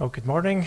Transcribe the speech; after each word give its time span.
Well, 0.00 0.08
good 0.08 0.24
morning. 0.24 0.66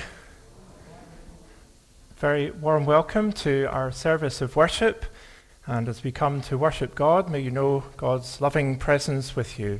Very 2.17 2.51
warm 2.51 2.85
welcome 2.85 3.33
to 3.33 3.65
our 3.71 3.91
service 3.91 4.41
of 4.41 4.55
worship. 4.55 5.05
And 5.65 5.89
as 5.89 6.03
we 6.03 6.11
come 6.11 6.39
to 6.41 6.55
worship 6.55 6.93
God, 6.93 7.31
may 7.31 7.39
you 7.39 7.49
know 7.49 7.83
God's 7.97 8.41
loving 8.41 8.77
presence 8.77 9.35
with 9.35 9.57
you. 9.57 9.79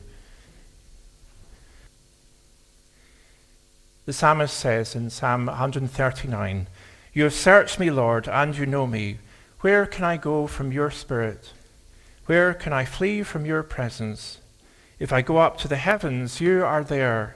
The 4.08 4.13
psalmist 4.13 4.58
says 4.58 4.96
in 4.96 5.12
Psalm 5.12 5.46
139 5.46 6.65
You 7.13 7.24
have 7.24 7.33
searched 7.35 7.79
me, 7.79 7.92
Lord, 7.92 8.28
and 8.28 8.58
you 8.58 8.65
know 8.65 8.88
me. 8.88 9.20
Where 9.62 9.85
can 9.85 10.04
I 10.04 10.17
go 10.17 10.47
from 10.47 10.72
your 10.72 10.90
spirit? 10.90 11.54
Where 12.26 12.56
can 12.56 12.74
I 12.74 12.85
flee 12.85 13.22
from 13.22 13.46
your 13.46 13.62
presence? 13.62 14.40
If 14.97 15.13
I 15.13 15.22
go 15.22 15.38
up 15.38 15.60
to 15.60 15.67
the 15.67 15.76
heavens, 15.76 16.41
you 16.41 16.66
are 16.66 16.84
there. 16.84 17.35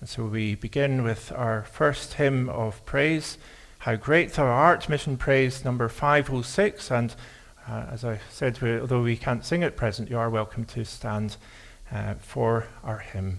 And 0.00 0.08
so 0.08 0.26
we 0.26 0.54
begin 0.54 1.02
with 1.02 1.32
our 1.32 1.62
first 1.62 2.14
hymn 2.14 2.50
of 2.50 2.84
praise, 2.84 3.38
How 3.80 3.96
Great 3.96 4.32
Thou 4.32 4.44
Art, 4.44 4.88
Mission 4.88 5.16
Praise 5.16 5.64
number 5.64 5.88
506. 5.88 6.90
And 6.90 7.14
uh, 7.66 7.86
as 7.90 8.04
I 8.04 8.20
said, 8.30 8.58
although 8.62 9.02
we 9.02 9.16
can't 9.16 9.44
sing 9.44 9.64
at 9.64 9.76
present, 9.76 10.10
you 10.10 10.18
are 10.18 10.28
welcome 10.28 10.66
to 10.66 10.84
stand 10.84 11.38
uh, 11.90 12.14
for 12.14 12.66
our 12.84 12.98
hymn. 12.98 13.38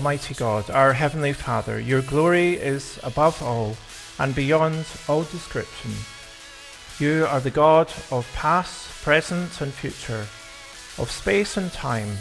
Almighty 0.00 0.32
God, 0.32 0.70
our 0.70 0.94
Heavenly 0.94 1.34
Father, 1.34 1.78
your 1.78 2.00
glory 2.00 2.54
is 2.54 2.98
above 3.02 3.42
all 3.42 3.76
and 4.18 4.34
beyond 4.34 4.86
all 5.06 5.24
description. 5.24 5.90
You 6.98 7.26
are 7.28 7.40
the 7.40 7.50
God 7.50 7.92
of 8.10 8.26
past, 8.34 8.88
present, 9.04 9.60
and 9.60 9.70
future, 9.70 10.26
of 10.96 11.10
space 11.10 11.58
and 11.58 11.70
time, 11.70 12.16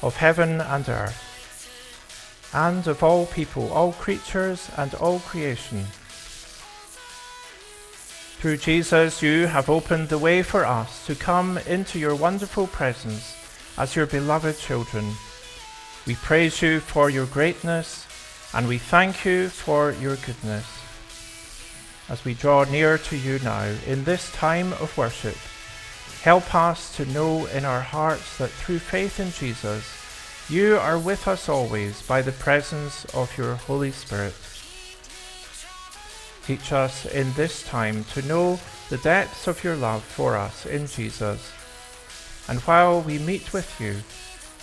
of 0.00 0.16
heaven 0.16 0.62
and 0.62 0.88
earth, 0.88 2.48
and 2.54 2.86
of 2.86 3.02
all 3.02 3.26
people, 3.26 3.70
all 3.70 3.92
creatures, 3.92 4.70
and 4.78 4.94
all 4.94 5.18
creation. 5.18 5.84
Through 8.40 8.56
Jesus, 8.56 9.20
you 9.20 9.46
have 9.46 9.68
opened 9.68 10.08
the 10.08 10.16
way 10.16 10.42
for 10.42 10.64
us 10.64 11.04
to 11.04 11.14
come 11.14 11.58
into 11.68 11.98
your 11.98 12.14
wonderful 12.14 12.66
presence 12.68 13.36
as 13.76 13.94
your 13.94 14.06
beloved 14.06 14.58
children. 14.58 15.12
We 16.06 16.14
praise 16.14 16.62
you 16.62 16.80
for 16.80 17.10
your 17.10 17.26
greatness 17.26 18.06
and 18.54 18.66
we 18.66 18.78
thank 18.78 19.24
you 19.24 19.48
for 19.48 19.92
your 19.92 20.16
goodness. 20.16 20.66
As 22.08 22.24
we 22.24 22.34
draw 22.34 22.64
near 22.64 22.98
to 22.98 23.16
you 23.16 23.38
now 23.40 23.72
in 23.86 24.04
this 24.04 24.32
time 24.32 24.72
of 24.74 24.96
worship, 24.96 25.36
help 26.22 26.54
us 26.54 26.96
to 26.96 27.04
know 27.04 27.46
in 27.46 27.64
our 27.64 27.82
hearts 27.82 28.38
that 28.38 28.50
through 28.50 28.80
faith 28.80 29.20
in 29.20 29.30
Jesus, 29.30 29.84
you 30.50 30.76
are 30.76 30.98
with 30.98 31.28
us 31.28 31.48
always 31.48 32.02
by 32.02 32.22
the 32.22 32.32
presence 32.32 33.04
of 33.14 33.36
your 33.38 33.54
Holy 33.54 33.92
Spirit. 33.92 34.34
Teach 36.44 36.72
us 36.72 37.06
in 37.06 37.32
this 37.34 37.62
time 37.62 38.02
to 38.14 38.22
know 38.22 38.58
the 38.88 38.98
depths 38.98 39.46
of 39.46 39.62
your 39.62 39.76
love 39.76 40.02
for 40.02 40.36
us 40.36 40.66
in 40.66 40.88
Jesus. 40.88 41.52
And 42.48 42.58
while 42.60 43.00
we 43.02 43.18
meet 43.18 43.52
with 43.52 43.80
you, 43.80 43.96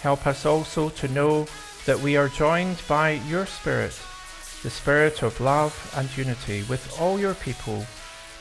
Help 0.01 0.27
us 0.27 0.45
also 0.45 0.89
to 0.89 1.07
know 1.07 1.47
that 1.85 1.99
we 1.99 2.15
are 2.17 2.29
joined 2.29 2.81
by 2.87 3.11
your 3.27 3.45
Spirit, 3.45 3.99
the 4.61 4.69
Spirit 4.69 5.23
of 5.23 5.41
love 5.41 5.73
and 5.95 6.15
unity 6.15 6.63
with 6.69 6.95
all 6.99 7.19
your 7.19 7.33
people 7.33 7.85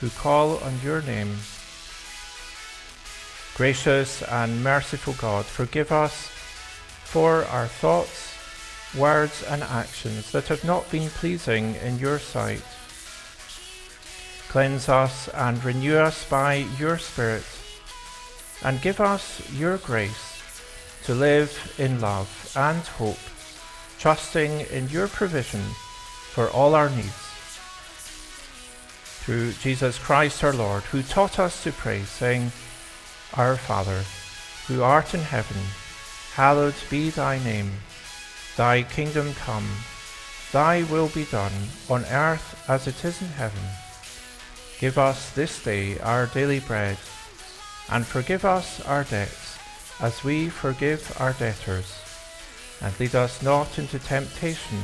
who 0.00 0.10
call 0.10 0.58
on 0.58 0.78
your 0.84 1.00
name. 1.02 1.36
Gracious 3.54 4.22
and 4.24 4.62
merciful 4.62 5.14
God, 5.14 5.46
forgive 5.46 5.90
us 5.90 6.28
for 7.04 7.44
our 7.46 7.66
thoughts, 7.66 8.34
words, 8.94 9.42
and 9.44 9.62
actions 9.62 10.32
that 10.32 10.48
have 10.48 10.64
not 10.64 10.90
been 10.90 11.08
pleasing 11.08 11.74
in 11.76 11.98
your 11.98 12.18
sight. 12.18 12.62
Cleanse 14.48 14.90
us 14.90 15.28
and 15.28 15.64
renew 15.64 15.96
us 15.96 16.28
by 16.28 16.66
your 16.78 16.98
Spirit, 16.98 17.44
and 18.62 18.82
give 18.82 19.00
us 19.00 19.40
your 19.52 19.78
grace 19.78 20.35
to 21.06 21.14
live 21.14 21.72
in 21.78 22.00
love 22.00 22.52
and 22.56 22.82
hope, 22.98 23.22
trusting 24.00 24.62
in 24.72 24.88
your 24.88 25.06
provision 25.06 25.62
for 26.32 26.48
all 26.50 26.74
our 26.74 26.90
needs. 26.90 27.22
Through 29.22 29.52
Jesus 29.52 29.98
Christ 29.98 30.42
our 30.42 30.52
Lord, 30.52 30.82
who 30.82 31.04
taught 31.04 31.38
us 31.38 31.62
to 31.62 31.70
pray, 31.70 32.02
saying, 32.02 32.50
Our 33.34 33.56
Father, 33.56 34.02
who 34.66 34.82
art 34.82 35.14
in 35.14 35.20
heaven, 35.20 35.62
hallowed 36.34 36.74
be 36.90 37.10
thy 37.10 37.38
name. 37.38 37.70
Thy 38.56 38.82
kingdom 38.82 39.32
come, 39.34 39.68
thy 40.50 40.82
will 40.90 41.08
be 41.08 41.24
done, 41.26 41.52
on 41.88 42.04
earth 42.06 42.64
as 42.68 42.88
it 42.88 43.04
is 43.04 43.22
in 43.22 43.28
heaven. 43.28 43.62
Give 44.80 44.98
us 44.98 45.30
this 45.30 45.62
day 45.62 46.00
our 46.00 46.26
daily 46.26 46.58
bread, 46.58 46.98
and 47.92 48.04
forgive 48.04 48.44
us 48.44 48.84
our 48.86 49.04
debts 49.04 49.45
as 50.00 50.22
we 50.22 50.48
forgive 50.48 51.16
our 51.20 51.32
debtors. 51.34 52.02
And 52.82 52.98
lead 53.00 53.14
us 53.14 53.42
not 53.42 53.78
into 53.78 53.98
temptation, 53.98 54.78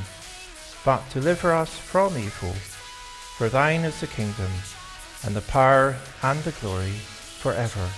but 0.84 1.02
deliver 1.12 1.52
us 1.52 1.76
from 1.76 2.16
evil. 2.16 2.52
For 3.36 3.48
thine 3.48 3.80
is 3.80 4.00
the 4.00 4.06
kingdom, 4.06 4.50
and 5.24 5.36
the 5.36 5.42
power, 5.42 5.96
and 6.22 6.38
the 6.40 6.52
glory, 6.52 6.92
forever. 6.92 7.88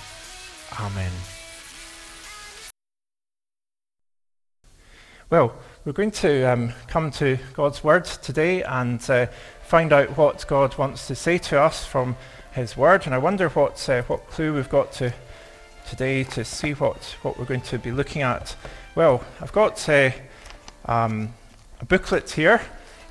Amen. 0.80 1.12
Well, 5.30 5.54
we're 5.84 5.92
going 5.92 6.10
to 6.12 6.42
um, 6.44 6.72
come 6.86 7.10
to 7.12 7.38
God's 7.54 7.82
Word 7.82 8.04
today 8.04 8.62
and 8.62 9.00
uh, 9.10 9.26
find 9.62 9.92
out 9.92 10.16
what 10.16 10.44
God 10.46 10.76
wants 10.76 11.06
to 11.08 11.14
say 11.14 11.38
to 11.38 11.60
us 11.60 11.84
from 11.84 12.16
His 12.52 12.76
Word. 12.76 13.06
And 13.06 13.14
I 13.14 13.18
wonder 13.18 13.48
what, 13.48 13.88
uh, 13.88 14.02
what 14.02 14.28
clue 14.28 14.54
we've 14.54 14.68
got 14.68 14.92
to 14.92 15.12
today 15.88 16.24
to 16.24 16.44
see 16.44 16.72
what, 16.72 17.16
what 17.22 17.38
we're 17.38 17.44
going 17.44 17.60
to 17.62 17.78
be 17.78 17.90
looking 17.90 18.22
at. 18.22 18.56
Well, 18.94 19.24
I've 19.40 19.52
got 19.52 19.88
uh, 19.88 20.10
um, 20.86 21.34
a 21.80 21.84
booklet 21.84 22.30
here. 22.30 22.60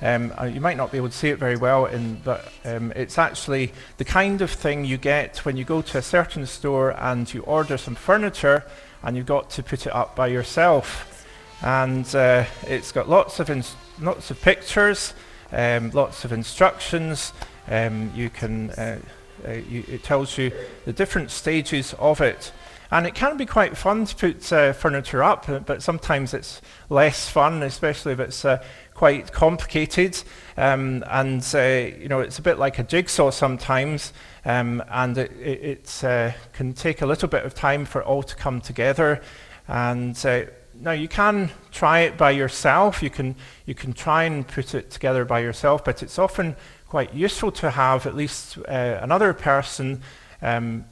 Um, 0.02 0.32
uh, 0.38 0.44
you 0.44 0.60
might 0.60 0.76
not 0.76 0.90
be 0.92 0.98
able 0.98 1.08
to 1.08 1.16
see 1.16 1.28
it 1.28 1.38
very 1.38 1.56
well, 1.56 1.86
in, 1.86 2.16
but 2.24 2.52
um, 2.64 2.92
it's 2.96 3.16
actually 3.16 3.72
the 3.96 4.04
kind 4.04 4.42
of 4.42 4.50
thing 4.50 4.84
you 4.84 4.98
get 4.98 5.38
when 5.44 5.56
you 5.56 5.64
go 5.64 5.82
to 5.82 5.98
a 5.98 6.02
certain 6.02 6.46
store 6.46 6.90
and 7.00 7.32
you 7.32 7.42
order 7.42 7.78
some 7.78 7.94
furniture 7.94 8.64
and 9.02 9.16
you've 9.16 9.26
got 9.26 9.50
to 9.50 9.62
put 9.62 9.86
it 9.86 9.94
up 9.94 10.16
by 10.16 10.26
yourself. 10.26 11.26
And 11.62 12.06
uh, 12.14 12.44
it's 12.66 12.92
got 12.92 13.08
lots 13.08 13.40
of, 13.40 13.48
ins- 13.48 13.76
lots 14.00 14.30
of 14.30 14.40
pictures, 14.42 15.14
um, 15.52 15.90
lots 15.90 16.24
of 16.24 16.32
instructions. 16.32 17.32
Um, 17.68 18.12
you 18.14 18.28
can, 18.28 18.70
uh, 18.70 18.98
uh, 19.46 19.52
you, 19.52 19.84
it 19.88 20.02
tells 20.02 20.36
you 20.36 20.52
the 20.84 20.92
different 20.92 21.30
stages 21.30 21.94
of 21.98 22.20
it. 22.20 22.52
And 22.90 23.06
it 23.06 23.14
can 23.14 23.36
be 23.36 23.46
quite 23.46 23.76
fun 23.76 24.04
to 24.04 24.14
put 24.14 24.52
uh, 24.52 24.72
furniture 24.72 25.22
up, 25.22 25.48
uh, 25.48 25.60
but 25.60 25.82
sometimes 25.82 26.34
it's 26.34 26.60
less 26.90 27.28
fun, 27.28 27.62
especially 27.62 28.12
if 28.12 28.20
it's 28.20 28.44
uh, 28.44 28.62
quite 28.92 29.32
complicated. 29.32 30.22
Um, 30.56 31.02
and 31.08 31.42
uh, 31.54 31.90
you 31.98 32.08
know, 32.08 32.20
it's 32.20 32.38
a 32.38 32.42
bit 32.42 32.58
like 32.58 32.78
a 32.78 32.82
jigsaw 32.82 33.30
sometimes, 33.30 34.12
um, 34.44 34.82
and 34.90 35.16
it, 35.16 35.32
it, 35.32 36.04
uh, 36.04 36.32
can 36.52 36.74
take 36.74 37.02
a 37.02 37.06
little 37.06 37.28
bit 37.28 37.44
of 37.44 37.54
time 37.54 37.84
for 37.84 38.00
it 38.00 38.06
all 38.06 38.22
to 38.22 38.36
come 38.36 38.60
together. 38.60 39.22
And 39.66 40.14
uh, 40.26 40.42
now 40.74 40.92
you 40.92 41.08
can 41.08 41.50
try 41.72 42.00
it 42.00 42.18
by 42.18 42.32
yourself. 42.32 43.02
You 43.02 43.10
can 43.10 43.34
you 43.64 43.74
can 43.74 43.94
try 43.94 44.24
and 44.24 44.46
put 44.46 44.74
it 44.74 44.90
together 44.90 45.24
by 45.24 45.40
yourself, 45.40 45.84
but 45.84 46.02
it's 46.02 46.18
often 46.18 46.54
quite 46.88 47.14
useful 47.14 47.50
to 47.50 47.70
have 47.70 48.06
at 48.06 48.14
least 48.14 48.58
another 48.68 49.32
person. 49.32 50.02
Um, 50.42 50.84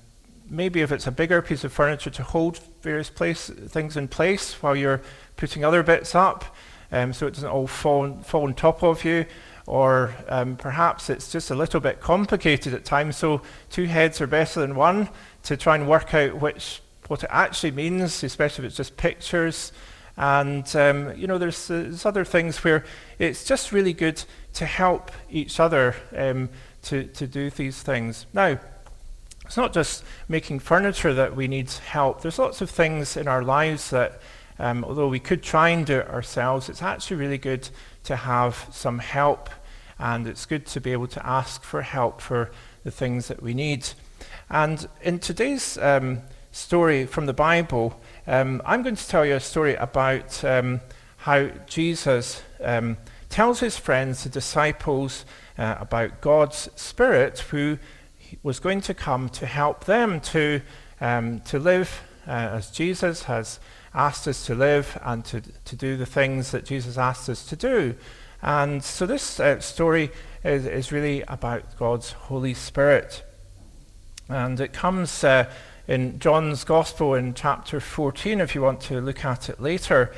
maybe 0.53 0.83
if 0.83 0.93
it's 0.93 1.07
a 1.07 1.11
bigger 1.11 1.41
piece 1.41 1.65
of 1.65 1.73
furniture 1.73 2.11
to 2.11 2.23
hold 2.23 2.61
various 2.83 3.09
place, 3.09 3.49
things 3.49 3.97
in 3.97 4.07
place 4.07 4.63
while 4.63 4.77
you're 4.77 5.01
putting 5.37 5.65
other 5.65 5.83
bits 5.83 6.15
up, 6.15 6.45
um, 6.93 7.13
so 7.13 7.27
it 7.27 7.35
doesn't 7.35 7.49
all 7.49 7.67
fall, 7.67 8.19
fall 8.23 8.45
on 8.45 8.55
top 8.55 8.83
of 8.83 9.05
you. 9.05 9.25
Or 9.67 10.15
um, 10.29 10.57
perhaps 10.57 11.09
it's 11.09 11.33
just 11.33 11.51
a 11.51 11.55
little 11.55 11.81
bit 11.81 12.01
complicated 12.01 12.75
at 12.75 12.85
times, 12.85 13.17
so 13.17 13.43
two 13.71 13.87
heads 13.87 14.21
are 14.21 14.27
better 14.27 14.61
than 14.61 14.75
one 14.75 15.09
to 15.45 15.57
try 15.57 15.77
and 15.77 15.89
work 15.89 16.15
out 16.15 16.41
which 16.41 16.83
what 17.09 17.23
it 17.23 17.31
actually 17.33 17.71
means, 17.71 18.23
especially 18.23 18.65
if 18.65 18.69
it's 18.71 18.77
just 18.77 18.97
pictures. 18.97 19.73
And 20.17 20.65
um, 20.77 21.17
you 21.17 21.27
know, 21.27 21.39
there's, 21.39 21.69
there's, 21.69 22.05
other 22.05 22.25
things 22.25 22.63
where 22.63 22.85
it's 23.19 23.45
just 23.45 23.73
really 23.73 23.93
good 23.93 24.23
to 24.55 24.67
help 24.67 25.11
each 25.31 25.59
other 25.59 25.97
um, 26.15 26.51
to, 26.83 27.05
to 27.05 27.27
do 27.27 27.49
these 27.49 27.83
things. 27.83 28.27
Now, 28.35 28.59
it's 29.53 29.59
not 29.59 29.75
just 29.75 30.03
making 30.29 30.61
furniture 30.61 31.13
that 31.13 31.37
we 31.37 31.47
need 31.47 31.71
help. 31.71 32.23
There's 32.23 32.39
lots 32.39 32.63
of 32.63 32.71
things 32.71 33.19
in 33.19 33.29
our 33.29 33.43
lives 33.43 33.91
that, 33.91 34.19
um, 34.59 34.83
although 34.83 35.09
we 35.09 35.21
could 35.21 35.43
try 35.43 35.69
and 35.69 35.85
do 35.85 35.99
it 35.99 36.09
ourselves, 36.09 36.71
it's 36.71 36.81
actually 36.81 37.19
really 37.19 37.37
good 37.37 37.69
to 38.05 38.17
have 38.17 38.67
some 38.73 38.99
help. 38.99 39.51
And 39.99 40.27
it's 40.27 40.47
good 40.47 40.65
to 40.69 40.81
be 40.81 40.93
able 40.93 41.09
to 41.09 41.27
ask 41.27 41.65
for 41.65 41.83
help 41.83 42.23
for 42.23 42.51
the 42.83 42.91
things 42.91 43.29
that 43.29 43.43
we 43.43 43.53
need. 43.53 43.87
And 44.49 44.89
in 45.03 45.19
today's 45.19 45.77
um, 45.77 46.23
story 46.51 47.05
from 47.05 47.27
the 47.27 47.35
Bible, 47.35 48.01
um, 48.27 48.63
I'm 48.65 48.83
going 48.83 48.97
to 48.97 49.07
tell 49.07 49.27
you 49.27 49.35
a 49.35 49.41
story 49.41 49.75
about 49.75 50.43
um, 50.47 50.81
how 51.19 51.49
Jesus 51.67 52.43
um, 52.63 52.97
tells 53.29 53.61
his 53.61 53.77
friends, 53.77 54.25
the 54.25 54.31
disciples, 54.31 55.27
uh, 55.59 55.77
about 55.79 56.23
God's 56.23 56.71
Spirit 56.75 57.41
who 57.51 57.77
was 58.43 58.59
going 58.59 58.81
to 58.83 58.95
come 58.95 59.29
to 59.31 59.47
help 59.47 59.85
them 59.85 60.21
to, 60.21 60.61
um, 61.01 61.41
to 61.41 61.59
live 61.59 62.03
uh, 62.27 62.31
as 62.31 62.71
Jesus 62.71 63.25
has 63.25 63.59
asked 63.95 64.27
us 64.27 64.47
to 64.47 64.55
live 64.55 64.99
and 65.03 65.25
to, 65.27 65.43
to 65.65 65.77
do 65.77 65.97
the 65.97 66.07
things 66.07 66.51
that 66.51 66.65
Jesus 66.65 66.97
asked 66.97 67.29
us 67.29 67.45
to 67.47 67.57
do. 67.57 67.95
And 68.41 68.83
so 68.83 69.07
this 69.07 69.39
uh, 69.39 69.61
story 69.61 70.11
is, 70.45 70.67
is 70.67 70.93
really 70.93 71.23
about 71.29 71.77
God's 71.79 72.13
Holy 72.13 72.55
Spirit. 72.55 73.23
And 74.29 74.59
it 74.61 74.73
comes 74.73 75.23
uh, 75.23 75.51
in 75.87 76.19
John's 76.19 76.65
Gospel 76.65 77.15
in 77.15 77.35
chapter 77.35 77.81
14, 77.81 78.41
if 78.41 78.55
you 78.55 78.63
want 78.63 78.81
to 78.83 79.01
look 79.01 79.25
at 79.25 79.49
it 79.49 79.61
later. 79.61 80.13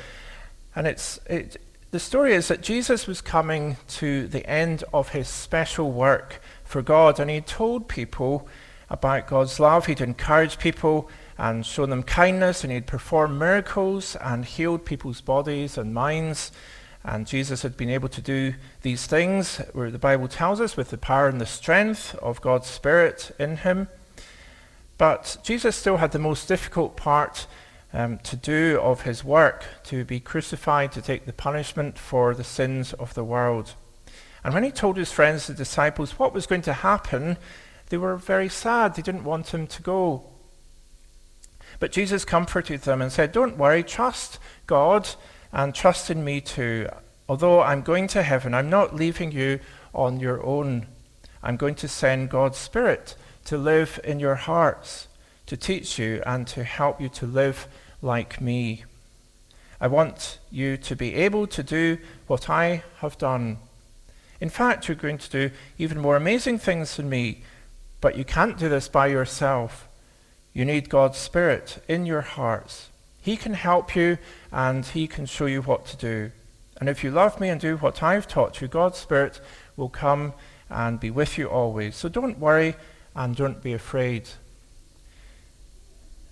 And 0.75 0.87
it's, 0.87 1.19
it, 1.27 1.57
the 1.91 1.99
story 1.99 2.33
is 2.33 2.47
that 2.47 2.61
Jesus 2.61 3.07
was 3.07 3.21
coming 3.21 3.77
to 3.89 4.27
the 4.27 4.45
end 4.49 4.83
of 4.93 5.09
his 5.09 5.27
special 5.27 5.91
work 5.91 6.41
for 6.75 6.81
God, 6.81 7.21
and 7.21 7.31
he 7.31 7.39
told 7.39 7.87
people 7.87 8.49
about 8.89 9.27
God's 9.27 9.61
love. 9.61 9.85
He'd 9.85 10.01
encourage 10.01 10.59
people 10.59 11.09
and 11.37 11.65
shown 11.65 11.89
them 11.89 12.03
kindness, 12.03 12.65
and 12.65 12.73
he'd 12.73 12.85
performed 12.85 13.39
miracles 13.39 14.17
and 14.17 14.43
healed 14.43 14.83
people's 14.83 15.21
bodies 15.21 15.77
and 15.77 15.93
minds. 15.93 16.51
And 17.01 17.25
Jesus 17.25 17.61
had 17.61 17.77
been 17.77 17.89
able 17.89 18.09
to 18.09 18.21
do 18.21 18.55
these 18.81 19.07
things, 19.07 19.61
where 19.71 19.89
the 19.89 19.97
Bible 19.97 20.27
tells 20.27 20.59
us, 20.59 20.75
with 20.75 20.89
the 20.89 20.97
power 20.97 21.29
and 21.29 21.39
the 21.39 21.45
strength 21.45 22.13
of 22.15 22.41
God's 22.41 22.67
Spirit 22.67 23.31
in 23.39 23.55
him. 23.55 23.87
But 24.97 25.37
Jesus 25.43 25.77
still 25.77 25.95
had 25.95 26.11
the 26.11 26.19
most 26.19 26.45
difficult 26.49 26.97
part 26.97 27.47
um, 27.93 28.17
to 28.17 28.35
do 28.35 28.81
of 28.81 29.03
his 29.03 29.23
work, 29.23 29.63
to 29.85 30.03
be 30.03 30.19
crucified, 30.19 30.91
to 30.91 31.01
take 31.01 31.25
the 31.25 31.31
punishment 31.31 31.97
for 31.97 32.33
the 32.33 32.43
sins 32.43 32.91
of 32.91 33.13
the 33.13 33.23
world. 33.23 33.75
And 34.45 34.53
when 34.53 34.63
he 34.63 34.69
told 34.69 34.95
his 34.95 35.11
friends, 35.11 35.47
the 35.47 35.55
disciples, 35.55 36.19
what 36.19 36.31
was 36.31 36.45
going 36.45 36.61
to 36.61 36.73
happen, 36.73 37.37
they 37.89 37.97
were 37.97 38.15
very 38.15 38.47
sad. 38.47 38.93
They 38.93 39.01
didn't 39.01 39.23
want 39.23 39.51
him 39.51 39.65
to 39.65 39.81
go. 39.81 40.23
But 41.79 41.91
Jesus 41.91 42.25
comforted 42.25 42.81
them 42.81 43.01
and 43.01 43.11
said, 43.11 43.31
Don't 43.31 43.57
worry, 43.57 43.81
trust 43.81 44.37
God 44.67 45.09
and 45.51 45.73
trust 45.73 46.11
in 46.11 46.23
me 46.23 46.41
too. 46.41 46.87
Although 47.27 47.63
I'm 47.63 47.81
going 47.81 48.05
to 48.09 48.21
heaven, 48.21 48.53
I'm 48.53 48.69
not 48.69 48.95
leaving 48.95 49.31
you 49.31 49.61
on 49.95 50.19
your 50.19 50.45
own. 50.45 50.85
I'm 51.41 51.57
going 51.57 51.75
to 51.75 51.87
send 51.87 52.29
God's 52.29 52.59
Spirit 52.59 53.15
to 53.45 53.57
live 53.57 53.99
in 54.03 54.19
your 54.19 54.35
hearts, 54.35 55.07
to 55.47 55.57
teach 55.57 55.97
you 55.97 56.21
and 56.23 56.45
to 56.49 56.63
help 56.63 57.01
you 57.01 57.09
to 57.09 57.25
live 57.25 57.67
like 57.99 58.39
me. 58.39 58.83
I 59.81 59.87
want 59.87 60.37
you 60.51 60.77
to 60.77 60.95
be 60.95 61.15
able 61.15 61.47
to 61.47 61.63
do 61.63 61.97
what 62.27 62.47
I 62.47 62.83
have 62.97 63.17
done. 63.17 63.57
In 64.45 64.51
fact, 64.51 64.87
you're 64.87 64.93
going 64.93 65.17
to 65.17 65.29
do 65.31 65.49
even 65.79 65.99
more 65.99 66.15
amazing 66.15 66.59
things 66.59 66.97
than 66.97 67.09
me, 67.09 67.41
but 67.99 68.15
you 68.15 68.23
can't 68.23 68.59
do 68.59 68.69
this 68.69 68.87
by 68.87 69.07
yourself. 69.07 69.89
You 70.53 70.65
need 70.65 70.87
God's 70.87 71.17
Spirit 71.17 71.81
in 71.87 72.05
your 72.05 72.21
hearts. 72.21 72.89
He 73.19 73.37
can 73.37 73.55
help 73.55 73.95
you 73.95 74.19
and 74.51 74.85
He 74.85 75.07
can 75.07 75.25
show 75.25 75.47
you 75.47 75.63
what 75.63 75.87
to 75.87 75.97
do. 75.97 76.31
And 76.79 76.87
if 76.87 77.03
you 77.03 77.09
love 77.09 77.39
me 77.39 77.49
and 77.49 77.59
do 77.59 77.77
what 77.77 78.03
I've 78.03 78.27
taught 78.27 78.61
you, 78.61 78.67
God's 78.67 78.99
Spirit 78.99 79.41
will 79.77 79.89
come 79.89 80.33
and 80.69 80.99
be 80.99 81.09
with 81.09 81.39
you 81.39 81.47
always. 81.47 81.95
So 81.95 82.07
don't 82.07 82.37
worry 82.37 82.75
and 83.15 83.35
don't 83.35 83.63
be 83.63 83.73
afraid. 83.73 84.29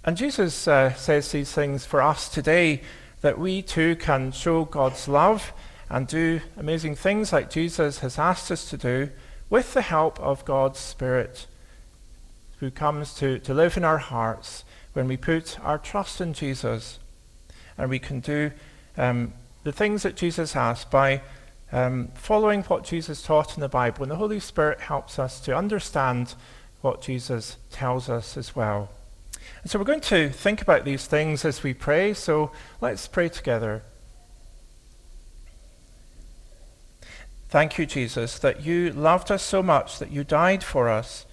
And 0.03 0.15
Jesus 0.15 0.67
uh, 0.67 0.93
says 0.93 1.31
these 1.31 1.51
things 1.51 1.83
for 1.83 1.99
us 1.99 2.29
today 2.29 2.83
that 3.21 3.39
we 3.39 3.63
too 3.63 3.95
can 3.95 4.31
show 4.31 4.65
God's 4.65 5.07
love 5.07 5.51
and 5.93 6.07
do 6.07 6.41
amazing 6.57 6.95
things 6.95 7.31
like 7.31 7.51
Jesus 7.51 7.99
has 7.99 8.17
asked 8.17 8.49
us 8.49 8.67
to 8.71 8.77
do 8.77 9.11
with 9.51 9.75
the 9.75 9.83
help 9.83 10.19
of 10.19 10.43
God's 10.43 10.79
Spirit 10.79 11.45
who 12.57 12.71
comes 12.71 13.13
to, 13.13 13.37
to 13.37 13.53
live 13.53 13.77
in 13.77 13.83
our 13.83 13.99
hearts 13.99 14.65
when 14.93 15.07
we 15.07 15.17
put 15.17 15.59
our 15.59 15.77
trust 15.77 16.19
in 16.19 16.33
Jesus. 16.33 16.97
And 17.77 17.91
we 17.91 17.99
can 17.99 18.21
do 18.21 18.49
um, 18.97 19.33
the 19.63 19.71
things 19.71 20.01
that 20.01 20.15
Jesus 20.15 20.55
asked 20.55 20.89
by 20.89 21.21
um, 21.71 22.07
following 22.15 22.63
what 22.63 22.83
Jesus 22.83 23.21
taught 23.21 23.55
in 23.55 23.61
the 23.61 23.69
Bible. 23.69 24.01
And 24.01 24.11
the 24.11 24.15
Holy 24.15 24.39
Spirit 24.39 24.79
helps 24.79 25.19
us 25.19 25.39
to 25.41 25.55
understand 25.55 26.33
what 26.81 27.03
Jesus 27.03 27.57
tells 27.69 28.09
us 28.09 28.35
as 28.35 28.55
well. 28.55 28.89
And 29.61 29.69
so 29.69 29.77
we're 29.77 29.85
going 29.85 30.01
to 30.01 30.29
think 30.29 30.59
about 30.59 30.85
these 30.85 31.05
things 31.05 31.45
as 31.45 31.61
we 31.61 31.75
pray. 31.75 32.15
So 32.15 32.49
let's 32.81 33.05
pray 33.05 33.29
together. 33.29 33.83
Thank 37.53 37.77
you, 37.77 37.85
Jesus, 37.85 38.39
that 38.39 38.65
you 38.65 38.91
loved 38.91 39.31
us 39.31 39.43
so 39.43 39.61
much, 39.61 39.99
that 39.99 40.11
you 40.11 40.23
died 40.23 40.63
for 40.63 40.89
us 40.89 41.27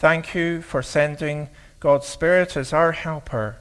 Thank 0.00 0.34
you 0.34 0.62
for 0.62 0.80
sending 0.80 1.50
God's 1.78 2.06
Spirit 2.06 2.56
as 2.56 2.72
our 2.72 2.92
helper. 2.92 3.58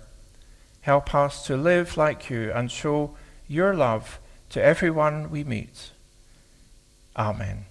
Help 0.80 1.14
us 1.14 1.46
to 1.48 1.58
live 1.58 1.98
like 1.98 2.30
you 2.30 2.50
and 2.54 2.72
show 2.72 3.18
your 3.46 3.76
love 3.76 4.22
to 4.52 4.64
everyone 4.64 5.30
we 5.30 5.44
meet. 5.44 5.92
Amen. 7.18 7.66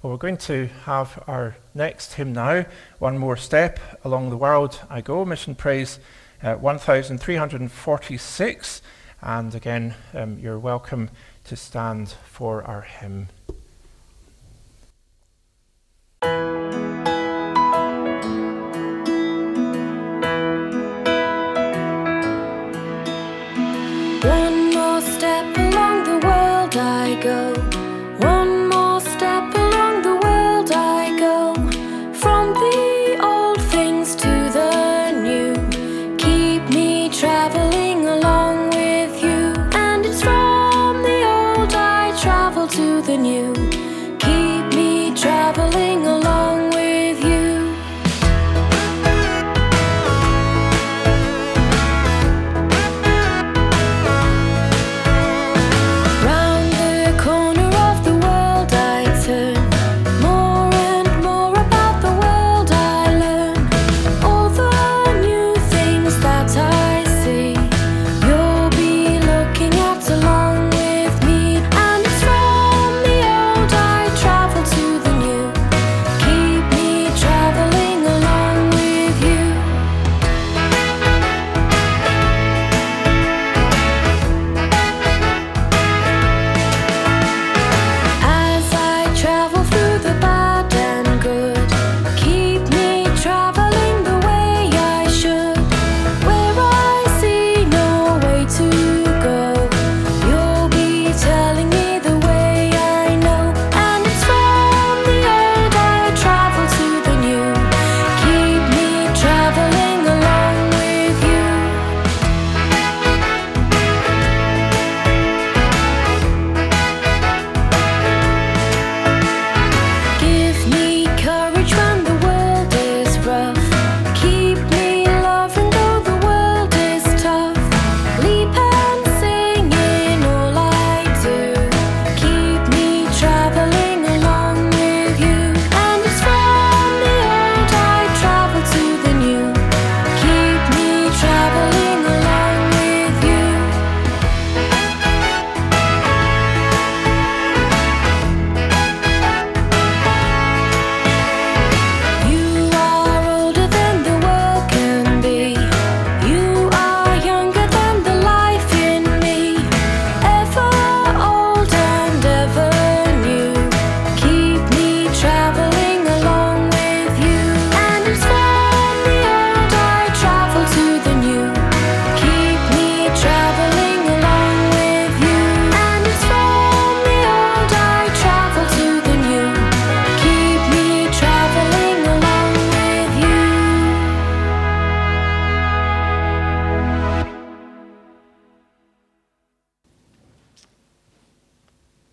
Well, 0.00 0.12
we're 0.12 0.18
going 0.18 0.36
to 0.36 0.68
have 0.84 1.24
our 1.26 1.56
next 1.74 2.12
hymn 2.12 2.32
now, 2.32 2.66
One 3.00 3.18
More 3.18 3.36
Step 3.36 3.80
Along 4.04 4.30
the 4.30 4.36
World 4.36 4.78
I 4.88 5.00
Go, 5.00 5.24
Mission 5.24 5.56
Praise 5.56 5.98
uh, 6.44 6.54
1346. 6.54 8.82
And 9.20 9.52
again, 9.52 9.96
um, 10.14 10.38
you're 10.38 10.60
welcome 10.60 11.10
to 11.44 11.56
stand 11.56 12.14
for 12.24 12.62
our 12.64 12.82
hymn. 12.82 13.28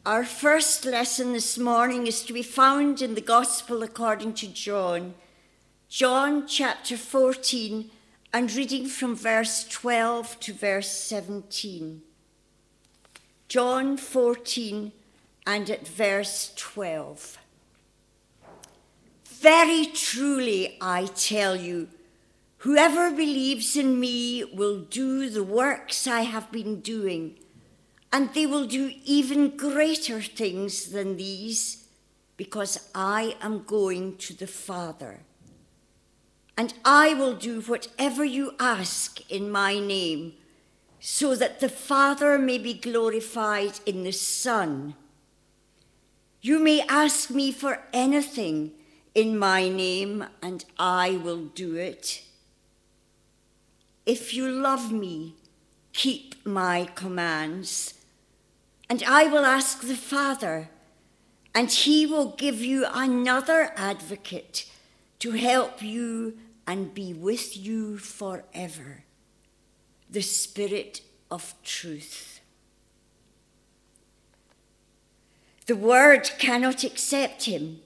Our 0.10 0.24
first 0.24 0.86
lesson 0.86 1.34
this 1.34 1.56
morning 1.56 2.08
is 2.08 2.24
to 2.24 2.34
be 2.34 2.42
found 2.42 3.00
in 3.00 3.14
the 3.14 3.22
Gospel 3.22 3.84
according 3.84 4.34
to 4.42 4.48
John, 4.48 5.14
John 5.88 6.48
chapter 6.48 6.98
14, 6.98 7.92
and 8.34 8.52
reading 8.52 8.88
from 8.88 9.16
verse 9.16 9.68
12 9.70 10.40
to 10.40 10.54
verse 10.54 10.90
17. 10.90 12.02
John 13.50 13.98
14 13.98 14.92
and 15.46 15.70
at 15.70 15.88
verse 15.88 16.54
12. 16.56 17.38
Very 19.26 19.86
truly 19.94 20.76
I 20.82 21.06
tell 21.06 21.56
you, 21.56 21.88
whoever 22.58 23.12
believes 23.12 23.78
in 23.78 24.00
me 24.00 24.44
will 24.44 24.80
do 24.80 25.30
the 25.30 25.44
works 25.44 26.08
I 26.08 26.22
have 26.22 26.52
been 26.52 26.82
doing 26.82 27.36
and 28.12 28.34
they 28.34 28.46
will 28.46 28.66
do 28.66 28.92
even 29.06 29.56
greater 29.56 30.22
things 30.22 30.92
than 30.92 31.18
these, 31.18 31.88
because 32.38 32.90
I 32.96 33.36
am 33.42 33.64
going 33.64 34.18
to 34.18 34.34
the 34.34 34.48
Father. 34.48 35.22
And 36.58 36.74
I 36.84 37.14
will 37.14 37.36
do 37.36 37.62
whatever 37.62 38.26
you 38.26 38.56
ask 38.60 39.30
in 39.32 39.52
my 39.52 39.80
name, 39.80 40.34
so 41.00 41.36
that 41.36 41.60
the 41.60 41.70
Father 41.70 42.38
may 42.38 42.58
be 42.58 42.74
glorified 42.74 43.80
in 43.86 44.04
the 44.04 44.12
Son. 44.12 44.96
You 46.42 46.60
may 46.60 46.82
ask 46.82 47.30
me 47.30 47.52
for 47.52 47.84
anything 47.94 48.72
in 49.14 49.38
my 49.38 49.70
name, 49.70 50.26
and 50.42 50.66
I 50.78 51.12
will 51.12 51.46
do 51.46 51.76
it. 51.76 52.24
If 54.06 54.34
you 54.34 54.50
love 54.50 54.92
me, 54.92 55.36
keep 55.94 56.36
my 56.46 56.90
commands 56.96 57.94
and 58.90 59.04
I 59.04 59.26
will 59.26 59.46
ask 59.46 59.82
the 59.82 59.96
Father, 59.96 60.70
and 61.54 61.70
he 61.70 62.06
will 62.06 62.32
give 62.38 62.62
you 62.62 62.86
another 62.92 63.72
advocate 63.76 64.66
to 65.20 65.32
help 65.32 65.84
you 65.84 66.38
and 66.66 66.94
be 66.94 67.14
with 67.14 67.56
you 67.56 67.98
forever 67.98 69.04
the 70.10 70.22
Spirit 70.22 71.02
of 71.30 71.54
truth. 71.64 72.40
The 75.68 75.76
Word 75.76 76.32
cannot 76.40 76.84
accept 76.84 77.44
him 77.44 77.82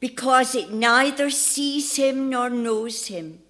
because 0.00 0.54
it 0.54 0.72
neither 0.72 1.28
sees 1.28 1.96
him 1.96 2.30
nor 2.30 2.48
knows 2.48 3.08
him. 3.08 3.40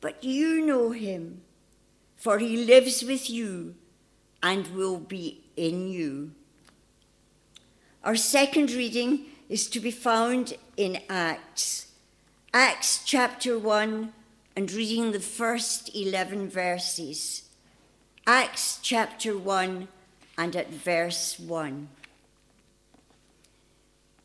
But 0.00 0.24
you 0.24 0.64
know 0.64 0.90
him, 0.92 1.42
for 2.16 2.38
he 2.38 2.64
lives 2.64 3.02
with 3.02 3.28
you 3.28 3.74
and 4.42 4.68
will 4.68 4.98
be 4.98 5.41
in 5.56 5.88
you. 5.88 6.32
Our 8.04 8.16
second 8.16 8.72
reading 8.72 9.26
is 9.48 9.68
to 9.68 9.80
be 9.80 9.90
found 9.90 10.54
in 10.76 10.98
Acts. 11.08 11.88
Acts 12.52 13.02
chapter 13.04 13.58
1 13.58 14.12
and 14.56 14.72
reading 14.72 15.12
the 15.12 15.20
first 15.20 15.94
11 15.94 16.48
verses. 16.50 17.42
Acts 18.26 18.78
chapter 18.82 19.36
1 19.38 19.88
and 20.36 20.56
at 20.56 20.70
verse 20.70 21.38
1. 21.38 21.88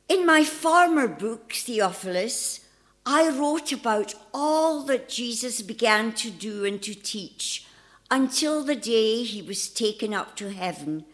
In 0.10 0.26
my 0.26 0.44
former 0.44 1.08
book, 1.08 1.54
Theophilus, 1.54 2.62
I 3.06 3.30
wrote 3.30 3.72
about 3.72 4.16
all 4.34 4.82
that 4.84 5.10
Jesus 5.10 5.62
began 5.62 6.14
to 6.14 6.32
do 6.32 6.66
and 6.66 6.82
to 6.82 6.94
teach 6.94 7.66
until 8.10 8.64
the 8.64 8.76
day 8.76 9.24
he 9.24 9.42
was 9.42 9.70
taken 9.70 10.14
up 10.14 10.36
to 10.38 10.52
heaven 10.52 11.06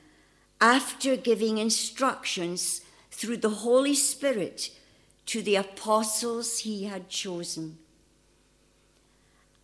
after 0.64 1.18
giving 1.18 1.58
instructions 1.58 2.80
through 3.12 3.36
the 3.36 3.50
Holy 3.50 3.94
Spirit 3.94 4.70
to 5.26 5.42
the 5.42 5.58
apostles 5.58 6.60
he 6.60 6.86
had 6.86 7.10
chosen. 7.10 7.78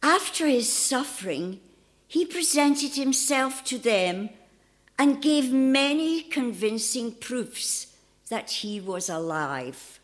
After 0.03 0.45
his 0.45 0.67
suffering, 0.67 1.61
he 2.05 2.25
presented 2.25 2.95
himself 2.95 3.63
to 3.63 3.77
them 3.77 4.29
and 4.97 5.21
gave 5.21 5.53
many 5.53 6.21
convincing 6.21 7.13
proofs 7.13 7.95
that 8.27 8.51
he 8.51 8.81
was 8.81 9.07
alive. 9.07 10.01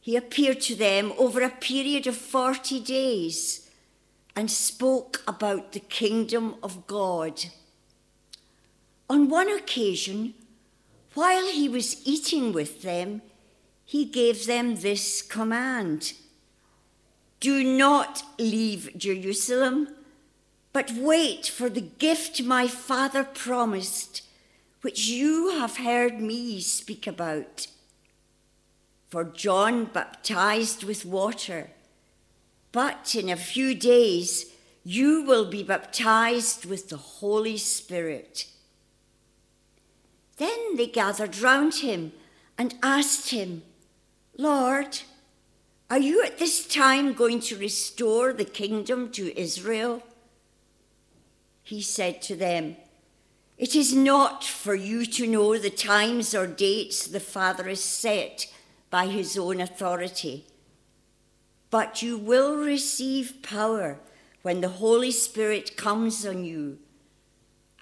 He 0.00 0.16
appeared 0.16 0.62
to 0.62 0.74
them 0.74 1.12
over 1.18 1.42
a 1.42 1.50
period 1.50 2.06
of 2.06 2.16
40 2.16 2.80
days 2.80 3.68
and 4.34 4.50
spoke 4.50 5.22
about 5.28 5.72
the 5.72 5.80
kingdom 5.80 6.54
of 6.62 6.86
God 6.86 7.44
on 9.08 9.28
one 9.28 9.48
occasion, 9.48 10.34
while 11.14 11.46
he 11.46 11.68
was 11.68 12.06
eating 12.06 12.52
with 12.52 12.82
them, 12.82 13.22
he 13.84 14.04
gave 14.04 14.46
them 14.46 14.76
this 14.76 15.22
command 15.22 16.12
Do 17.38 17.62
not 17.62 18.22
leave 18.38 18.90
Jerusalem, 18.96 19.88
but 20.72 20.92
wait 20.92 21.46
for 21.46 21.68
the 21.68 21.80
gift 21.80 22.42
my 22.42 22.66
father 22.66 23.22
promised, 23.22 24.22
which 24.80 25.06
you 25.06 25.50
have 25.58 25.76
heard 25.76 26.20
me 26.20 26.60
speak 26.60 27.06
about. 27.06 27.68
For 29.08 29.24
John 29.24 29.84
baptized 29.84 30.82
with 30.82 31.06
water, 31.06 31.70
but 32.72 33.14
in 33.14 33.28
a 33.28 33.36
few 33.36 33.74
days 33.74 34.52
you 34.82 35.22
will 35.22 35.44
be 35.44 35.62
baptized 35.62 36.64
with 36.64 36.88
the 36.88 36.96
Holy 36.96 37.56
Spirit. 37.56 38.46
Then 40.36 40.76
they 40.76 40.86
gathered 40.86 41.38
round 41.38 41.76
him 41.76 42.12
and 42.58 42.74
asked 42.82 43.30
him, 43.30 43.62
Lord, 44.36 45.00
are 45.88 45.98
you 45.98 46.22
at 46.24 46.38
this 46.38 46.66
time 46.66 47.12
going 47.14 47.40
to 47.40 47.56
restore 47.56 48.32
the 48.32 48.44
kingdom 48.44 49.10
to 49.12 49.38
Israel? 49.38 50.02
He 51.62 51.80
said 51.80 52.20
to 52.22 52.36
them, 52.36 52.76
It 53.56 53.74
is 53.74 53.94
not 53.94 54.44
for 54.44 54.74
you 54.74 55.06
to 55.06 55.26
know 55.26 55.58
the 55.58 55.70
times 55.70 56.34
or 56.34 56.46
dates 56.46 57.06
the 57.06 57.20
Father 57.20 57.64
has 57.64 57.82
set 57.82 58.52
by 58.90 59.06
his 59.06 59.38
own 59.38 59.60
authority, 59.60 60.46
but 61.70 62.02
you 62.02 62.18
will 62.18 62.56
receive 62.56 63.42
power 63.42 63.98
when 64.42 64.60
the 64.60 64.68
Holy 64.68 65.10
Spirit 65.10 65.76
comes 65.76 66.26
on 66.26 66.44
you, 66.44 66.78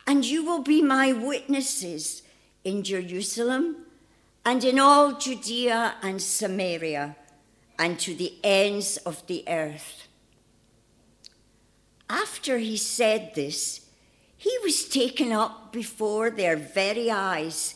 and 0.07 0.25
you 0.25 0.45
will 0.45 0.63
be 0.63 0.81
my 0.81 1.13
witnesses 1.13 2.23
in 2.65 2.83
Jerusalem 2.83 3.77
and 4.45 4.65
in 4.65 4.79
all 4.79 5.13
Judea 5.13 5.95
and 6.03 6.21
Samaria 6.21 7.17
and 7.79 7.99
to 8.01 8.15
the 8.15 8.35
ends 8.43 8.97
of 8.99 9.27
the 9.27 9.45
earth. 9.47 10.09
After 12.09 12.59
he 12.59 12.77
said 12.77 13.33
this, 13.35 13.87
he 14.37 14.57
was 14.63 14.89
taken 14.89 15.33
up 15.33 15.73
before 15.73 16.31
their 16.31 16.57
very 16.57 17.11
eyes, 17.11 17.75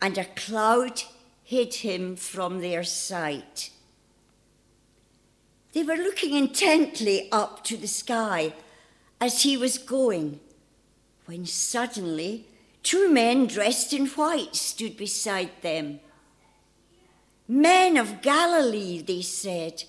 and 0.00 0.16
a 0.16 0.24
cloud 0.24 1.02
hid 1.42 1.74
him 1.74 2.16
from 2.16 2.60
their 2.60 2.84
sight. 2.84 3.70
They 5.72 5.82
were 5.82 5.96
looking 5.96 6.34
intently 6.34 7.28
up 7.32 7.64
to 7.64 7.76
the 7.76 7.88
sky 7.88 8.54
as 9.20 9.42
he 9.42 9.56
was 9.56 9.78
going, 9.78 10.40
when 11.26 11.44
suddenly 11.44 12.46
Two 12.86 13.10
men 13.10 13.48
dressed 13.48 13.92
in 13.92 14.06
white 14.06 14.54
stood 14.54 14.96
beside 14.96 15.50
them. 15.60 15.98
Men 17.48 17.96
of 17.96 18.22
Galilee, 18.22 19.02
they 19.02 19.22
said, 19.22 19.82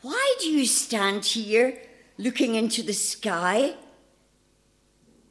why 0.00 0.36
do 0.40 0.48
you 0.48 0.64
stand 0.64 1.26
here 1.26 1.78
looking 2.16 2.54
into 2.54 2.82
the 2.82 2.94
sky? 2.94 3.74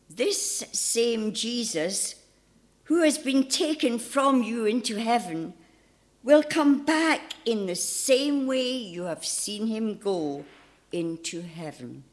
This 0.07 0.65
same 0.71 1.33
Jesus, 1.33 2.13
who 2.83 3.01
has 3.01 3.17
been 3.17 3.47
taken 3.47 3.97
from 3.97 4.43
you 4.43 4.65
into 4.65 4.97
heaven, 4.97 5.55
will 6.23 6.43
come 6.43 6.85
back 6.85 7.33
in 7.43 7.65
the 7.65 7.75
same 7.75 8.45
way 8.45 8.69
you 8.69 9.05
have 9.05 9.25
seen 9.25 9.65
him 9.65 9.97
go 9.97 10.45
into 10.91 11.41
heaven. 11.41 12.03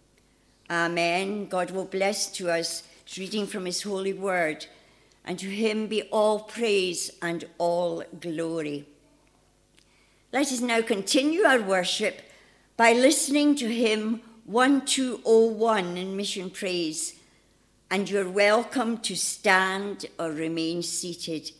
Amen. 0.70 1.48
God 1.48 1.70
will 1.70 1.84
bless 1.84 2.28
to 2.38 2.50
us 2.50 2.82
reading 3.18 3.46
from 3.46 3.66
his 3.66 3.82
holy 3.82 4.12
word, 4.12 4.66
and 5.24 5.38
to 5.38 5.46
him 5.46 5.86
be 5.86 6.02
all 6.04 6.40
praise 6.40 7.10
and 7.22 7.44
all 7.58 8.02
glory. 8.20 8.86
Let 10.32 10.50
us 10.52 10.60
now 10.60 10.82
continue 10.82 11.44
our 11.44 11.60
worship 11.60 12.22
by 12.76 12.92
listening 12.92 13.54
to 13.56 13.68
hymn 13.68 14.20
1201 14.46 15.96
in 15.96 16.16
Mission 16.16 16.50
Praise, 16.50 17.14
and 17.90 18.10
you're 18.10 18.28
welcome 18.28 18.98
to 18.98 19.14
stand 19.14 20.06
or 20.18 20.32
remain 20.32 20.82
seated. 20.82 21.52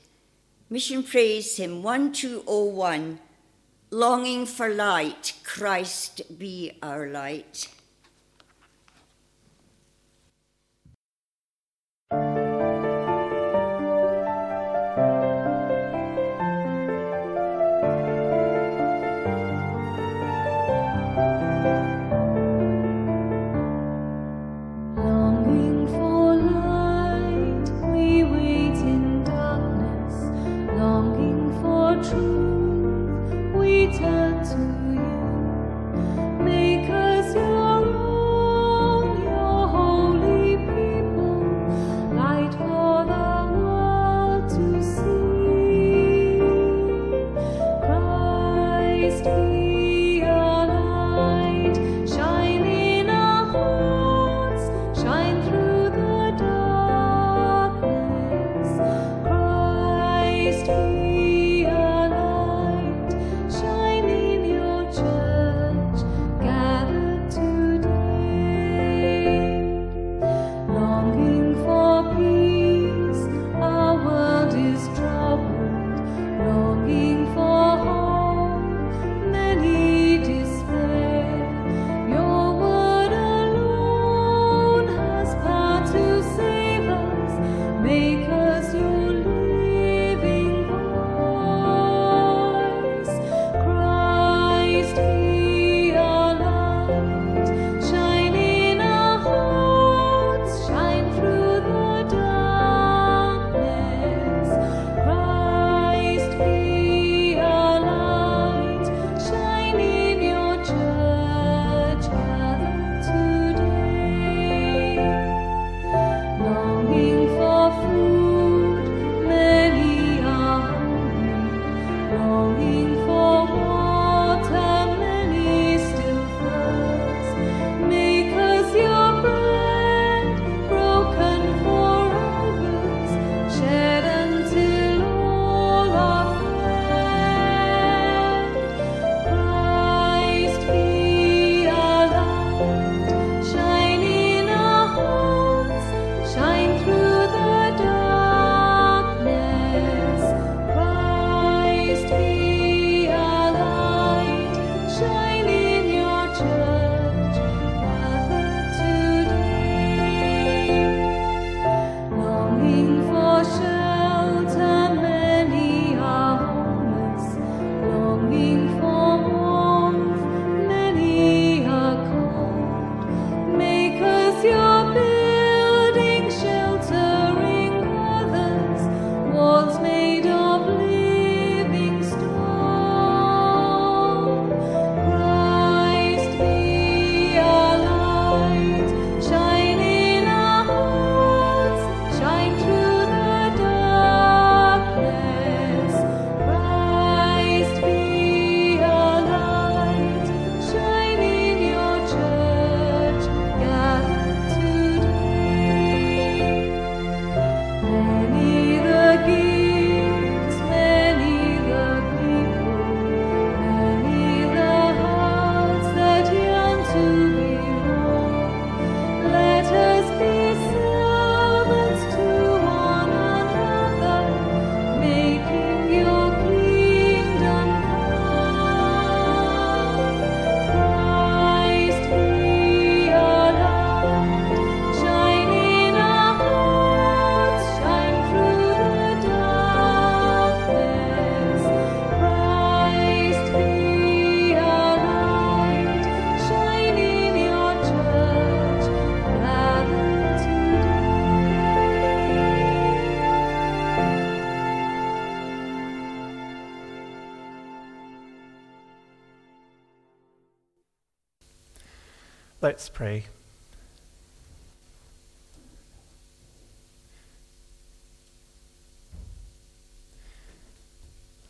Mission 0.69 1.03
Praise, 1.03 1.57
hymn 1.57 1.83
1201, 1.83 3.21
Longing 3.91 4.45
for 4.45 4.75
Light, 4.75 5.35
Christ 5.45 6.39
be 6.39 6.73
our 6.83 7.07
light. 7.07 7.69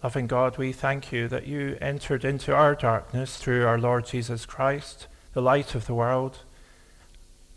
Loving 0.05 0.27
God, 0.27 0.59
we 0.59 0.71
thank 0.71 1.13
you 1.13 1.29
that 1.29 1.47
you 1.47 1.79
entered 1.81 2.27
into 2.27 2.55
our 2.55 2.75
darkness 2.75 3.39
through 3.39 3.67
our 3.67 3.79
Lord 3.79 4.05
Jesus 4.05 4.45
Christ, 4.45 5.07
the 5.33 5.41
light 5.41 5.75
of 5.75 5.87
the 5.87 5.95
world. 5.95 6.41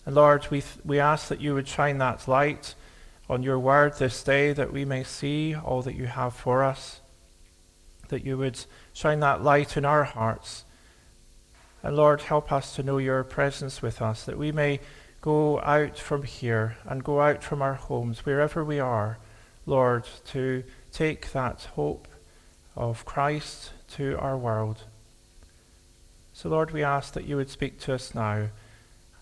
And 0.05 0.15
Lord, 0.15 0.47
we, 0.49 0.61
th- 0.61 0.85
we 0.85 0.97
ask 0.97 1.27
that 1.27 1.41
you 1.41 1.53
would 1.55 1.67
shine 1.67 1.97
that 1.97 2.25
light 2.25 2.73
on 3.29 3.43
your 3.43 3.59
word 3.59 3.97
this 3.97 4.23
day, 4.23 4.53
that 4.53 4.71
we 4.71 4.85
may 4.85 5.03
see 5.03 5.55
all 5.55 5.81
that 5.81 5.95
you 5.95 6.05
have 6.05 6.33
for 6.33 6.63
us, 6.63 7.01
that 8.07 8.23
you 8.23 8.37
would 8.37 8.57
shine 8.93 9.19
that 9.19 9.43
light 9.43 9.75
in 9.75 9.83
our 9.83 10.05
hearts. 10.05 10.63
And 11.83 11.97
Lord, 11.97 12.21
help 12.21 12.49
us 12.49 12.73
to 12.77 12.81
know 12.81 12.97
your 12.97 13.25
presence 13.25 13.81
with 13.81 14.01
us, 14.01 14.23
that 14.23 14.37
we 14.37 14.53
may 14.53 14.79
go 15.19 15.59
out 15.59 15.99
from 15.99 16.23
here 16.23 16.77
and 16.85 17.03
go 17.03 17.19
out 17.19 17.43
from 17.43 17.61
our 17.61 17.73
homes, 17.73 18.25
wherever 18.25 18.63
we 18.63 18.79
are, 18.79 19.17
Lord, 19.65 20.07
to 20.27 20.63
take 20.93 21.33
that 21.33 21.67
hope 21.75 22.07
of 22.77 23.03
Christ 23.05 23.71
to 23.95 24.17
our 24.19 24.37
world. 24.37 24.83
So, 26.31 26.49
Lord, 26.49 26.71
we 26.71 26.83
ask 26.83 27.13
that 27.13 27.25
you 27.25 27.35
would 27.35 27.49
speak 27.49 27.79
to 27.81 27.93
us 27.95 28.13
now 28.13 28.49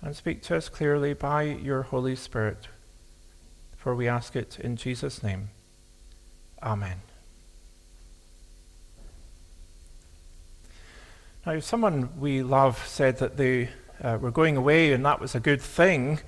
and 0.02 0.16
speak 0.16 0.44
to 0.44 0.58
us 0.58 0.68
clearly 0.68 1.14
by 1.14 1.44
your 1.44 1.84
Holy 1.84 2.16
Spirit. 2.16 2.68
For 3.78 3.96
we 3.96 4.08
ask 4.08 4.36
it 4.36 4.60
in 4.60 4.76
Jesus' 4.76 5.24
name. 5.24 5.50
Amen. 6.62 6.98
Now, 11.46 11.54
if 11.54 11.64
someone 11.64 12.20
we 12.20 12.44
love 12.44 12.86
said 12.86 13.20
that 13.20 13.38
they 13.38 13.70
uh, 14.04 14.18
were 14.20 14.32
going 14.32 14.58
away 14.58 14.92
and 14.92 15.06
that 15.06 15.22
was 15.22 15.34
a 15.34 15.40
good 15.40 15.62
thing, 15.62 16.20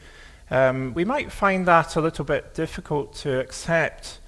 um, 0.49 0.93
we 0.93 1.03
might 1.03 1.31
find 1.31 1.65
that 1.65 1.97
a 1.97 2.01
little 2.01 2.23
bit 2.23 2.53
difficult 2.53 3.13
to 3.15 3.39
accept 3.39 4.19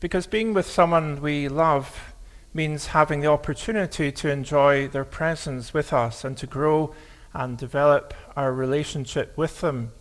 because 0.00 0.26
being 0.26 0.54
with 0.54 0.66
someone 0.66 1.20
we 1.20 1.48
love 1.48 2.14
means 2.52 2.88
having 2.88 3.20
the 3.20 3.28
opportunity 3.28 4.10
to 4.10 4.30
enjoy 4.30 4.88
their 4.88 5.04
presence 5.04 5.72
with 5.72 5.92
us 5.92 6.24
and 6.24 6.36
to 6.38 6.46
grow 6.46 6.92
and 7.32 7.56
develop 7.56 8.12
our 8.34 8.52
relationship 8.52 9.36
with 9.36 9.60
them. 9.60 9.92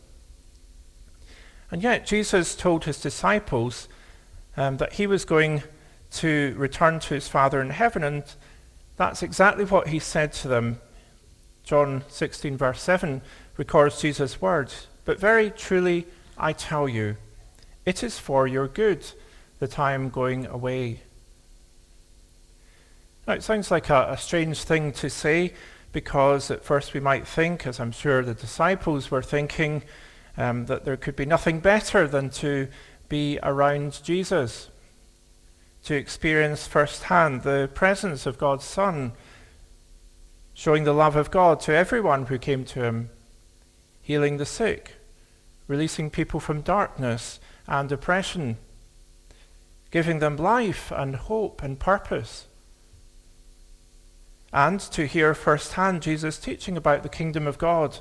And 1.69 1.83
yet, 1.83 2.07
Jesus 2.07 2.55
told 2.55 2.85
his 2.85 2.99
disciples 2.99 3.87
um, 4.57 4.77
that 4.77 4.93
he 4.93 5.05
was 5.05 5.25
going 5.25 5.61
to 6.13 6.55
return 6.57 6.99
to 7.01 7.13
his 7.13 7.27
Father 7.27 7.61
in 7.61 7.69
heaven, 7.69 8.03
and 8.03 8.23
that's 8.95 9.21
exactly 9.21 9.65
what 9.65 9.89
he 9.89 9.99
said 9.99 10.31
to 10.33 10.47
them. 10.47 10.81
John 11.63 12.03
16, 12.07 12.57
verse 12.57 12.81
7 12.81 13.21
records 13.57 14.01
Jesus' 14.01 14.41
words 14.41 14.87
But 15.05 15.19
very 15.19 15.51
truly, 15.51 16.07
I 16.35 16.53
tell 16.53 16.89
you, 16.89 17.17
it 17.85 18.01
is 18.01 18.17
for 18.17 18.47
your 18.47 18.67
good 18.67 19.05
that 19.59 19.71
time 19.71 20.09
going 20.09 20.45
away. 20.45 21.01
Now, 23.27 23.33
it 23.33 23.43
sounds 23.43 23.69
like 23.69 23.89
a, 23.89 24.07
a, 24.11 24.17
strange 24.17 24.63
thing 24.63 24.91
to 24.93 25.09
say 25.09 25.53
because 25.91 26.49
at 26.49 26.63
first 26.63 26.93
we 26.93 26.99
might 26.99 27.27
think, 27.27 27.67
as 27.67 27.79
I'm 27.79 27.91
sure 27.91 28.23
the 28.23 28.33
disciples 28.33 29.11
were 29.11 29.21
thinking, 29.21 29.83
um, 30.37 30.65
that 30.67 30.85
there 30.85 30.97
could 30.97 31.15
be 31.15 31.25
nothing 31.25 31.59
better 31.59 32.07
than 32.07 32.29
to 32.31 32.67
be 33.07 33.39
around 33.43 34.01
Jesus, 34.03 34.69
to 35.83 35.95
experience 35.95 36.67
firsthand 36.67 37.41
the 37.41 37.69
presence 37.73 38.25
of 38.25 38.37
God's 38.37 38.65
Son, 38.65 39.13
showing 40.53 40.83
the 40.83 40.93
love 40.93 41.15
of 41.15 41.31
God 41.31 41.59
to 41.61 41.73
everyone 41.73 42.27
who 42.27 42.37
came 42.37 42.65
to 42.65 42.83
him, 42.83 43.09
healing 44.01 44.37
the 44.37 44.45
sick, 44.45 44.95
releasing 45.67 46.09
people 46.09 46.39
from 46.39 46.61
darkness 46.61 47.39
and 47.67 47.91
oppression 47.91 48.57
giving 49.91 50.19
them 50.19 50.37
life 50.37 50.91
and 50.91 51.15
hope 51.15 51.63
and 51.63 51.79
purpose. 51.79 52.45
And 54.51 54.79
to 54.79 55.05
hear 55.05 55.33
firsthand 55.33 56.01
Jesus 56.01 56.37
teaching 56.37 56.75
about 56.75 57.03
the 57.03 57.09
kingdom 57.09 57.47
of 57.47 57.57
God 57.57 57.99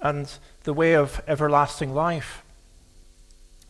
and 0.00 0.32
the 0.64 0.74
way 0.74 0.94
of 0.94 1.22
everlasting 1.26 1.94
life. 1.94 2.42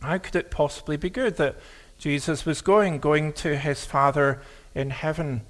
How 0.01 0.17
could 0.17 0.35
it 0.35 0.51
possibly 0.51 0.97
be 0.97 1.09
good 1.09 1.37
that 1.37 1.55
Jesus 1.97 2.45
was 2.45 2.61
going, 2.61 2.99
going 2.99 3.33
to 3.33 3.57
his 3.57 3.85
Father 3.85 4.41
in 4.73 4.89
heaven? 4.89 5.41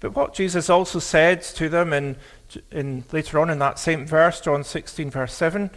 But 0.00 0.14
what 0.14 0.34
Jesus 0.34 0.70
also 0.70 0.98
said 0.98 1.42
to 1.42 1.68
them 1.68 1.92
in, 1.92 2.16
in 2.70 3.04
later 3.12 3.38
on 3.38 3.50
in 3.50 3.58
that 3.58 3.78
same 3.78 4.06
verse, 4.06 4.40
John 4.40 4.64
16, 4.64 5.10
verse 5.10 5.34
7, 5.34 5.70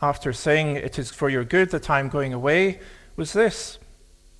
after 0.00 0.32
saying, 0.32 0.76
It 0.76 0.98
is 0.98 1.10
for 1.10 1.28
your 1.28 1.44
good 1.44 1.70
that 1.70 1.90
I 1.90 2.00
am 2.00 2.08
going 2.08 2.32
away, 2.32 2.80
was 3.16 3.32
this 3.32 3.78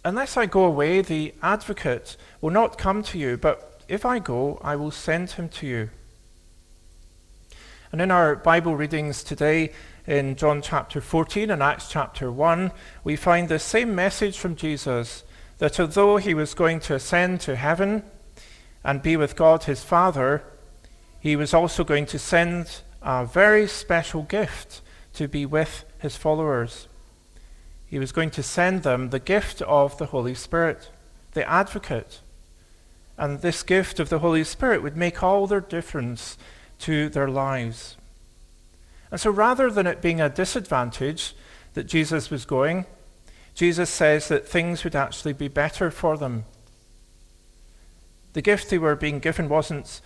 Unless 0.04 0.36
I 0.36 0.46
go 0.46 0.64
away, 0.64 1.02
the 1.02 1.34
advocate 1.42 2.16
will 2.40 2.50
not 2.50 2.78
come 2.78 3.02
to 3.02 3.18
you, 3.18 3.36
but 3.36 3.82
if 3.88 4.06
I 4.06 4.18
go, 4.18 4.60
I 4.62 4.76
will 4.76 4.90
send 4.90 5.32
him 5.32 5.48
to 5.50 5.66
you. 5.66 5.90
And 7.90 8.00
in 8.00 8.10
our 8.10 8.36
Bible 8.36 8.76
readings 8.76 9.22
today, 9.22 9.72
in 10.06 10.36
John 10.36 10.62
chapter 10.62 11.00
14 11.00 11.50
and 11.50 11.62
Acts 11.62 11.88
chapter 11.90 12.30
1, 12.30 12.70
we 13.02 13.16
find 13.16 13.48
the 13.48 13.58
same 13.58 13.94
message 13.94 14.38
from 14.38 14.56
Jesus 14.56 15.24
that 15.58 15.80
although 15.80 16.16
he 16.18 16.32
was 16.34 16.54
going 16.54 16.80
to 16.80 16.94
ascend 16.94 17.40
to 17.42 17.56
heaven 17.56 18.02
and 18.84 19.02
be 19.02 19.16
with 19.16 19.36
God 19.36 19.64
his 19.64 19.82
Father, 19.82 20.42
he 21.20 21.34
was 21.34 21.52
also 21.52 21.82
going 21.82 22.06
to 22.06 22.18
send 22.18 22.80
a 23.02 23.26
very 23.26 23.66
special 23.66 24.22
gift 24.22 24.80
to 25.18 25.28
be 25.28 25.44
with 25.44 25.85
his 25.98 26.16
followers. 26.16 26.87
He 27.87 27.98
was 27.98 28.12
going 28.12 28.31
to 28.31 28.42
send 28.42 28.85
them 28.85 29.11
the 29.11 29.18
gift 29.18 29.61
of 29.62 29.98
the 29.98 30.07
Holy 30.07 30.35
Spirit, 30.35 30.90
the 31.33 31.48
advocate. 31.48 32.20
And 33.16 33.40
this 33.40 33.64
gift 33.64 33.98
of 33.98 34.11
the 34.11 34.20
Holy 34.20 34.44
Spirit 34.44 34.81
would 34.81 34.96
make 34.96 35.20
all 35.22 35.48
their 35.48 35.61
difference 35.61 36.38
to 36.81 37.09
their 37.09 37.28
lives. 37.28 37.96
And 39.11 39.20
so 39.20 39.31
rather 39.31 39.70
than 39.70 39.88
it 39.88 40.00
being 40.00 40.20
a 40.20 40.28
disadvantage 40.28 41.35
that 41.74 41.88
Jesus 41.88 42.31
was 42.31 42.44
going, 42.44 42.87
Jesus 43.54 43.90
says 43.90 44.28
that 44.28 44.46
things 44.46 44.85
would 44.85 44.94
actually 44.94 45.33
be 45.33 45.48
better 45.48 45.90
for 45.90 46.16
them. 46.16 46.44
The 48.35 48.42
gift 48.42 48.70
they 48.70 48.78
were 48.78 48.94
being 48.94 49.18
given 49.18 49.48
wasn't 49.48 50.00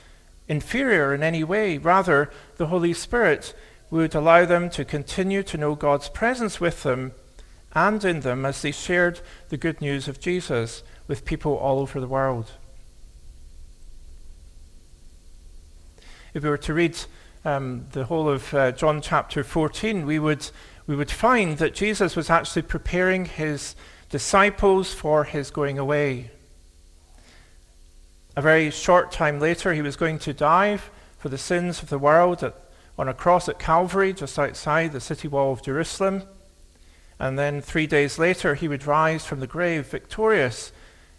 inferior 0.49 1.13
in 1.13 1.23
any 1.23 1.45
way. 1.45 1.77
Rather, 1.77 2.31
the 2.57 2.69
Holy 2.69 2.95
Spirit 2.95 3.53
would 3.99 4.15
allow 4.15 4.45
them 4.47 4.71
to 4.71 4.85
continue 4.85 5.43
to 5.43 5.59
know 5.59 5.75
God's 5.75 6.09
presence 6.09 6.59
with 6.59 6.83
them 6.83 7.13
and 7.75 8.03
in 8.05 8.21
them 8.21 8.47
as 8.47 8.63
they 8.63 8.73
shared 8.73 9.21
the 9.51 9.59
good 9.59 9.81
news 9.83 10.09
of 10.09 10.19
Jesus 10.19 10.83
with 11.07 11.27
people 11.27 11.57
all 11.57 11.79
over 11.79 12.01
the 12.01 12.09
world. 12.09 12.53
If 16.33 16.43
we 16.43 16.49
were 16.49 16.57
to 16.59 16.73
read 16.73 16.99
um, 17.45 17.87
the 17.93 18.07
whole 18.07 18.31
of 18.31 18.55
uh, 18.55 18.73
John 18.73 19.03
chapter 19.03 19.45
14, 19.45 20.07
we 20.07 20.19
would, 20.19 20.49
we 20.87 20.97
would 20.97 21.11
find 21.11 21.59
that 21.59 21.75
Jesus 21.75 22.17
was 22.17 22.31
actually 22.31 22.63
preparing 22.63 23.27
his 23.27 23.77
disciples 24.09 24.95
for 24.95 25.25
his 25.25 25.51
going 25.51 25.79
away. 25.79 26.31
A 28.37 28.41
very 28.41 28.71
short 28.71 29.13
time 29.13 29.39
later, 29.39 29.75
he 29.75 29.83
was 29.83 29.97
going 29.97 30.19
to 30.21 30.33
die 30.33 30.79
for 31.19 31.29
the 31.29 31.37
sins 31.37 31.83
of 31.83 31.91
the 31.91 31.99
world 31.99 32.43
at 32.43 32.55
on 32.99 33.09
a 33.09 33.15
cross 33.15 33.49
at 33.49 33.59
Calvary, 33.59 34.13
just 34.13 34.39
outside 34.39 34.93
the 34.93 35.01
city 35.01 35.29
wall 35.29 35.53
of 35.53 35.63
Jerusalem. 35.63 36.23
And 37.19 37.39
then 37.39 37.61
three 37.61 37.87
days 37.87 38.19
later, 38.19 38.55
he 38.55 38.69
would 38.69 38.87
rise 38.87 39.25
from 39.25 39.41
the 39.41 39.47
grave 39.47 39.87
victorious, 39.87 40.73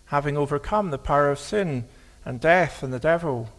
having 0.05 0.38
overcome 0.38 0.91
the 0.91 0.97
power 0.97 1.29
of 1.31 1.39
sin 1.39 1.86
and 2.25 2.39
death 2.39 2.83
and 2.83 2.93
the 2.93 2.99
devil. 2.99 3.49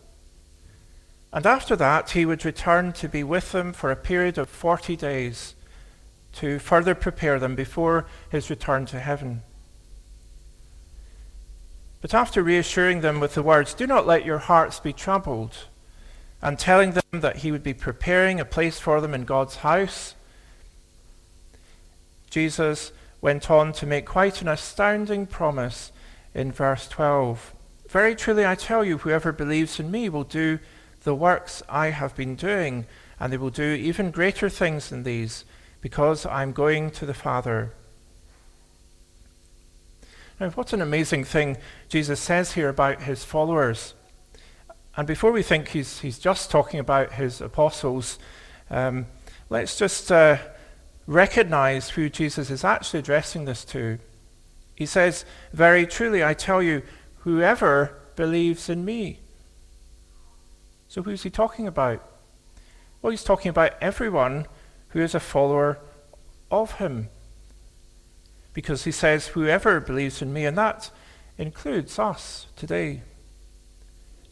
And 1.33 1.47
after 1.47 1.75
that, 1.77 2.11
he 2.11 2.25
would 2.25 2.45
return 2.45 2.93
to 2.95 3.09
be 3.09 3.25
with 3.25 3.53
them 3.53 3.73
for 3.73 3.91
a 3.91 3.97
period 3.97 4.39
of 4.39 4.49
40 4.49 4.95
days 4.95 5.55
to 6.35 6.59
further 6.59 6.95
prepare 6.95 7.39
them 7.39 7.55
before 7.55 8.07
his 8.29 8.51
return 8.51 8.87
to 8.87 9.01
heaven. 9.01 9.43
But 12.01 12.15
after 12.15 12.43
reassuring 12.43 13.01
them 13.01 13.19
with 13.19 13.35
the 13.35 13.43
words, 13.43 13.73
Do 13.73 13.87
not 13.87 14.07
let 14.07 14.25
your 14.25 14.39
hearts 14.39 14.79
be 14.79 14.93
troubled, 14.93 15.67
and 16.45 16.59
telling 16.59 16.93
them 16.93 17.03
that 17.11 17.37
he 17.37 17.51
would 17.51 17.63
be 17.63 17.73
preparing 17.73 18.39
a 18.39 18.45
place 18.45 18.79
for 18.79 19.01
them 19.01 19.15
in 19.15 19.25
God's 19.25 19.57
house, 19.57 20.15
Jesus 22.29 22.93
went 23.23 23.51
on 23.51 23.73
to 23.73 23.87
make 23.87 24.05
quite 24.05 24.43
an 24.43 24.49
astounding 24.49 25.27
promise 25.27 25.91
in 26.35 26.53
verse 26.53 26.87
12. 26.87 27.55
Very 27.89 28.15
truly 28.15 28.45
I 28.45 28.57
tell 28.57 28.85
you, 28.85 28.99
whoever 28.99 29.33
believes 29.33 29.81
in 29.81 29.91
me 29.91 30.11
will 30.11 30.25
do 30.25 30.59
the 31.05 31.15
works 31.15 31.63
I 31.67 31.89
have 31.89 32.15
been 32.15 32.37
doing, 32.37 32.85
and 33.19 33.33
they 33.33 33.39
will 33.39 33.49
do 33.49 33.73
even 33.73 34.11
greater 34.11 34.51
things 34.51 34.91
than 34.91 35.03
these, 35.03 35.47
because 35.81 36.27
I'm 36.27 36.53
going 36.53 36.91
to 36.91 37.07
the 37.07 37.15
Father. 37.15 37.73
Now, 40.39 40.51
what 40.51 40.75
an 40.75 40.83
amazing 40.83 41.25
thing 41.25 41.57
Jesus 41.89 42.21
says 42.21 42.53
here 42.53 42.69
about 42.69 43.03
his 43.03 43.25
followers. 43.25 43.95
And 44.97 45.07
before 45.07 45.33
we 45.33 45.43
think 45.43 45.69
he's, 45.69 46.01
he's 46.01 46.19
just 46.19 46.51
talking 46.51 46.79
about 46.79 47.13
his 47.13 47.41
apostles, 47.41 48.19
um, 48.71 49.07
let's 49.51 49.77
just 49.77 50.11
uh, 50.13 50.39
recognize 51.07 51.91
who 51.91 52.09
Jesus 52.09 52.51
is 52.51 52.65
actually 52.65 53.01
addressing 53.01 53.45
this 53.45 53.65
to. 53.67 53.99
He 54.75 54.87
says, 54.87 55.25
Very 55.53 55.87
truly, 55.87 56.23
I 56.23 56.35
tell 56.35 56.63
you, 56.63 56.83
whoever 57.19 57.99
believes 58.15 58.69
in 58.69 58.85
me. 58.85 59.19
So 60.89 61.03
who's 61.03 61.25
he 61.25 61.31
talking 61.31 61.67
about? 61.67 62.09
Well, 63.03 63.11
he's 63.11 63.25
talking 63.25 63.51
about 63.51 63.75
everyone 63.81 64.47
who 64.89 65.01
is 65.01 65.15
a 65.15 65.21
follower 65.21 65.79
of 66.51 66.73
him. 66.73 67.09
Because 68.53 68.85
he 68.85 68.93
says, 68.93 69.29
Whoever 69.29 69.81
believes 69.81 70.23
in 70.23 70.33
me, 70.33 70.47
and 70.47 70.57
that 70.57 70.93
includes 71.37 71.99
us 71.99 72.47
today. 72.55 73.03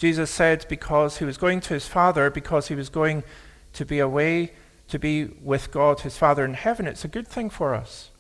Jesus 0.03 0.33
said 0.33 0.67
because 0.69 1.19
he 1.19 1.25
was 1.25 1.37
going 1.37 1.61
to 1.61 1.75
his 1.75 1.87
Father, 1.87 2.29
because 2.29 2.67
he 2.67 2.75
was 2.75 2.89
going 2.89 3.23
to 3.73 3.85
be 3.85 4.01
away 4.01 4.51
to 4.89 4.99
be 4.99 5.27
with 5.41 5.71
God, 5.71 6.01
his 6.01 6.19
Father 6.19 6.45
in 6.45 6.55
heaven, 6.55 6.89
it's 6.89 7.05
a 7.05 7.09
good 7.09 7.29
thing 7.29 7.49
for 7.49 7.73
us. 7.73 8.11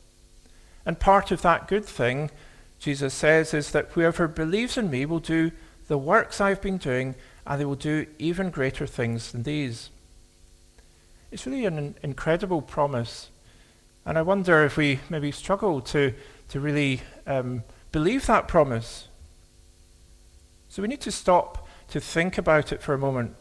And 0.86 1.00
part 1.00 1.32
of 1.32 1.42
that 1.42 1.66
good 1.66 1.84
thing, 1.84 2.30
Jesus 2.78 3.12
says, 3.12 3.52
is 3.52 3.72
that 3.72 3.88
whoever 3.90 4.28
believes 4.28 4.76
in 4.76 4.92
me 4.92 5.04
will 5.04 5.18
do 5.18 5.50
the 5.88 5.98
works 5.98 6.40
I've 6.40 6.62
been 6.62 6.78
doing, 6.78 7.16
and 7.44 7.60
they 7.60 7.64
will 7.64 7.74
do 7.74 8.06
even 8.16 8.50
greater 8.50 8.86
things 8.86 9.32
than 9.32 9.42
these. 9.42 9.90
It's 11.32 11.46
really 11.46 11.66
an 11.66 11.96
incredible 12.00 12.62
promise. 12.62 13.30
And 14.06 14.16
I 14.16 14.22
wonder 14.22 14.64
if 14.64 14.76
we 14.76 15.00
maybe 15.10 15.32
struggle 15.32 15.80
to, 15.80 16.14
to 16.50 16.60
really 16.60 17.00
um, 17.26 17.64
believe 17.90 18.26
that 18.26 18.46
promise. 18.46 19.08
So 20.68 20.80
we 20.80 20.86
need 20.86 21.00
to 21.00 21.10
stop 21.10 21.61
to 21.92 22.00
think 22.00 22.38
about 22.38 22.72
it 22.72 22.80
for 22.80 22.94
a 22.94 22.98
moment. 22.98 23.36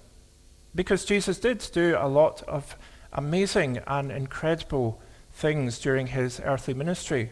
Because 0.76 1.06
Jesus 1.06 1.40
did 1.40 1.66
do 1.72 1.96
a 1.98 2.10
lot 2.10 2.44
of 2.44 2.76
amazing 3.14 3.80
and 3.88 4.12
incredible 4.12 5.02
things 5.32 5.80
during 5.80 6.08
his 6.08 6.42
earthly 6.44 6.74
ministry. 6.74 7.32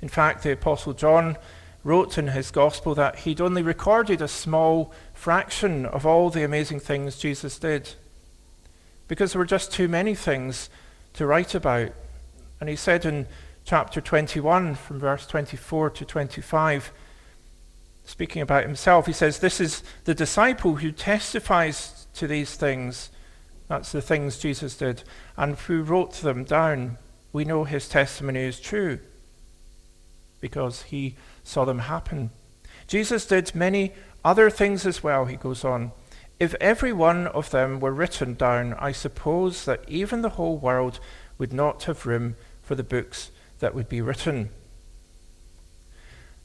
In 0.00 0.08
fact, 0.08 0.42
the 0.42 0.52
Apostle 0.52 0.94
John 0.94 1.36
wrote 1.84 2.16
in 2.16 2.28
his 2.28 2.50
Gospel 2.50 2.94
that 2.94 3.20
he'd 3.20 3.42
only 3.42 3.60
recorded 3.60 4.22
a 4.22 4.28
small 4.28 4.90
fraction 5.12 5.84
of 5.84 6.06
all 6.06 6.30
the 6.30 6.42
amazing 6.42 6.80
things 6.80 7.18
Jesus 7.18 7.58
did 7.58 7.92
because 9.06 9.34
there 9.34 9.38
were 9.38 9.44
just 9.44 9.70
too 9.70 9.86
many 9.86 10.14
things 10.14 10.70
to 11.12 11.26
write 11.26 11.54
about. 11.54 11.92
And 12.58 12.70
he 12.70 12.76
said 12.76 13.04
in 13.04 13.26
chapter 13.66 14.00
21, 14.00 14.76
from 14.76 14.98
verse 14.98 15.26
24 15.26 15.90
to 15.90 16.04
25, 16.06 16.90
speaking 18.06 18.40
about 18.40 18.64
himself, 18.64 19.04
he 19.04 19.12
says, 19.12 19.40
This 19.40 19.60
is 19.60 19.82
the 20.04 20.14
disciple 20.14 20.76
who 20.76 20.90
testifies 20.90 22.06
to 22.14 22.26
these 22.26 22.54
things 22.54 23.10
that's 23.68 23.92
the 23.92 24.02
things 24.02 24.38
Jesus 24.38 24.76
did. 24.76 25.02
And 25.36 25.56
who 25.56 25.82
wrote 25.82 26.14
them 26.14 26.44
down, 26.44 26.98
we 27.32 27.44
know 27.44 27.64
his 27.64 27.88
testimony 27.88 28.40
is 28.40 28.60
true 28.60 29.00
because 30.40 30.82
he 30.82 31.16
saw 31.42 31.64
them 31.64 31.80
happen. 31.80 32.30
Jesus 32.86 33.26
did 33.26 33.54
many 33.54 33.92
other 34.24 34.50
things 34.50 34.86
as 34.86 35.02
well, 35.02 35.24
he 35.24 35.36
goes 35.36 35.64
on. 35.64 35.92
If 36.38 36.54
every 36.60 36.92
one 36.92 37.26
of 37.28 37.50
them 37.50 37.80
were 37.80 37.92
written 37.92 38.34
down, 38.34 38.74
I 38.74 38.92
suppose 38.92 39.64
that 39.64 39.84
even 39.88 40.22
the 40.22 40.30
whole 40.30 40.58
world 40.58 41.00
would 41.38 41.52
not 41.52 41.84
have 41.84 42.06
room 42.06 42.36
for 42.62 42.74
the 42.74 42.84
books 42.84 43.30
that 43.60 43.74
would 43.74 43.88
be 43.88 44.00
written. 44.00 44.50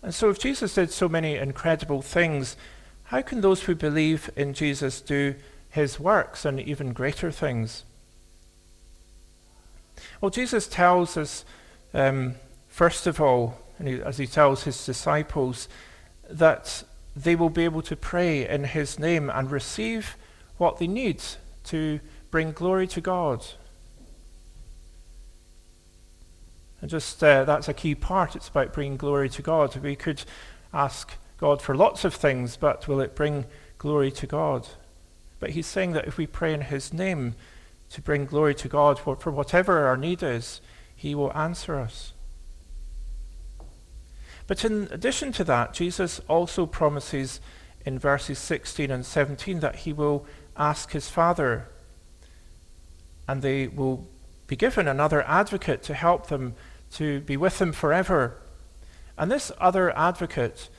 And 0.01 0.13
so, 0.13 0.29
if 0.29 0.39
Jesus 0.39 0.75
did 0.75 0.91
so 0.91 1.07
many 1.07 1.35
incredible 1.35 2.01
things, 2.01 2.57
how 3.05 3.21
can 3.21 3.41
those 3.41 3.63
who 3.63 3.75
believe 3.75 4.29
in 4.35 4.53
Jesus 4.53 5.01
do 5.01 5.35
his 5.71 5.99
works 5.99 6.45
and 6.45 6.59
even 6.59 6.93
greater 6.93 7.31
things. 7.31 7.83
Well, 10.19 10.29
Jesus 10.29 10.67
tells 10.67 11.17
us, 11.17 11.45
um, 11.93 12.35
first 12.67 13.07
of 13.07 13.19
all, 13.19 13.59
he, 13.81 14.01
as 14.01 14.17
he 14.17 14.27
tells 14.27 14.63
his 14.63 14.85
disciples, 14.85 15.67
that 16.29 16.83
they 17.15 17.35
will 17.35 17.49
be 17.49 17.63
able 17.63 17.81
to 17.83 17.95
pray 17.95 18.47
in 18.47 18.65
his 18.65 18.99
name 18.99 19.29
and 19.29 19.49
receive 19.49 20.17
what 20.57 20.77
they 20.77 20.87
need 20.87 21.21
to 21.65 21.99
bring 22.29 22.51
glory 22.51 22.87
to 22.87 23.01
God. 23.01 23.45
And 26.81 26.89
just 26.89 27.23
uh, 27.23 27.43
that's 27.43 27.69
a 27.69 27.73
key 27.73 27.95
part. 27.95 28.35
It's 28.35 28.49
about 28.49 28.73
bringing 28.73 28.97
glory 28.97 29.29
to 29.29 29.41
God. 29.41 29.75
We 29.77 29.95
could 29.95 30.23
ask 30.73 31.13
God 31.37 31.61
for 31.61 31.75
lots 31.75 32.03
of 32.03 32.13
things, 32.13 32.57
but 32.57 32.87
will 32.87 32.99
it 32.99 33.15
bring 33.15 33.45
glory 33.77 34.11
to 34.11 34.27
God? 34.27 34.67
But 35.39 35.51
he's 35.51 35.67
saying 35.67 35.93
that 35.93 36.07
if 36.07 36.17
we 36.17 36.27
pray 36.27 36.53
in 36.53 36.61
his 36.61 36.93
name 36.93 37.35
to 37.89 38.01
bring 38.01 38.25
glory 38.25 38.55
to 38.55 38.67
God 38.67 38.99
for 38.99 39.15
whatever 39.31 39.85
our 39.85 39.97
need 39.97 40.23
is, 40.23 40.61
he 40.95 41.13
will 41.13 41.35
answer 41.35 41.77
us. 41.79 42.13
But 44.47 44.65
in 44.65 44.87
addition 44.91 45.31
to 45.33 45.43
that, 45.45 45.73
Jesus 45.73 46.19
also 46.27 46.65
promises 46.65 47.41
in 47.85 47.97
verses 47.97 48.37
16 48.37 48.91
and 48.91 49.05
17 49.05 49.59
that 49.61 49.77
he 49.77 49.93
will 49.93 50.25
ask 50.57 50.91
his 50.91 51.09
Father, 51.09 51.67
and 53.27 53.41
they 53.41 53.67
will 53.67 54.07
be 54.47 54.55
given 54.55 54.87
another 54.87 55.23
advocate 55.23 55.81
to 55.83 55.93
help 55.93 56.27
them 56.27 56.53
to 56.93 57.21
be 57.21 57.37
with 57.37 57.61
him 57.61 57.71
forever. 57.71 58.37
And 59.17 59.31
this 59.31 59.51
other 59.59 59.95
advocate, 59.97 60.69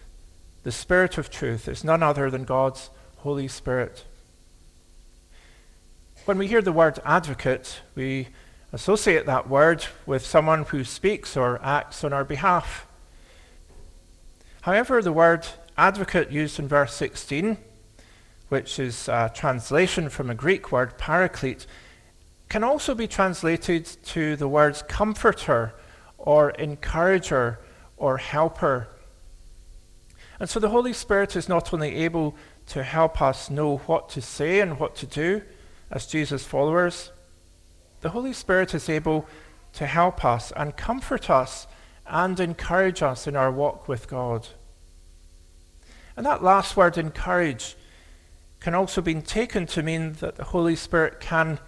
the 0.63 0.73
Spirit 0.73 1.19
of 1.19 1.31
truth, 1.31 1.69
is 1.69 1.85
none 1.85 2.03
other 2.03 2.31
than 2.31 2.45
God's 2.45 2.91
Holy 3.19 3.49
Spirit. 3.49 4.05
When 6.25 6.39
we 6.39 6.47
hear 6.47 6.63
the 6.63 6.73
word 6.73 6.99
advocate, 7.05 7.81
we 7.95 8.29
associate 8.73 9.27
that 9.27 9.49
word 9.49 9.85
with 10.07 10.25
someone 10.25 10.65
who 10.65 10.85
speaks 10.85 11.37
or 11.37 11.61
acts 11.65 12.05
on 12.05 12.13
our 12.13 12.25
behalf. 12.25 12.87
However, 14.63 15.03
the 15.03 15.13
word 15.13 15.47
advocate 15.77 16.31
used 16.31 16.59
in 16.59 16.69
verse 16.69 16.95
16, 16.95 17.59
which 18.49 18.79
is 18.79 19.09
a 19.09 19.31
translation 19.35 20.09
from 20.09 20.31
a 20.31 20.35
Greek 20.35 20.71
word 20.71 20.97
paraclete, 20.97 21.67
can 22.49 22.63
also 22.63 22.95
be 22.95 23.09
translated 23.09 23.85
to 24.05 24.37
the 24.37 24.47
words 24.47 24.83
comforter 24.83 25.75
or 26.23 26.51
encourager 26.51 27.59
or 27.97 28.17
helper. 28.17 28.89
And 30.41 30.49
so 30.49 30.59
the 30.59 30.71
Holy 30.71 30.93
Spirit 30.93 31.37
is 31.37 31.49
not 31.49 31.75
only 31.75 31.95
able 31.97 32.35
to 32.69 32.83
help 32.83 33.21
us 33.21 33.51
know 33.51 33.79
what 33.79 34.09
to 34.11 34.23
say 34.23 34.61
and 34.61 34.79
what 34.79 34.97
to 34.97 35.07
do, 35.07 35.43
as 35.91 36.07
Jesus' 36.07 36.45
followers, 36.45 37.11
the 38.01 38.11
Holy 38.11 38.33
Spirit 38.33 38.75
is 38.75 38.89
able 38.89 39.27
to 39.75 39.87
help 39.87 40.25
us 40.25 40.53
and 40.57 40.77
comfort 40.77 41.29
us 41.29 41.67
and 42.07 42.41
encourage 42.41 43.03
us 43.03 43.27
in 43.27 43.37
our 43.37 43.51
walk 43.51 43.89
with 43.89 44.09
God. 44.09 44.49
And 46.17 46.27
that 46.27 46.43
last 46.43 46.77
word, 46.77 46.99
encourage, 46.99 47.77
can 48.61 48.75
also 48.75 49.01
be 49.01 49.15
taken 49.15 49.67
to 49.67 49.83
mean 49.83 50.15
that 50.15 50.37
the 50.37 50.45
Holy 50.45 50.77
Spirit 50.77 51.21
can 51.21 51.59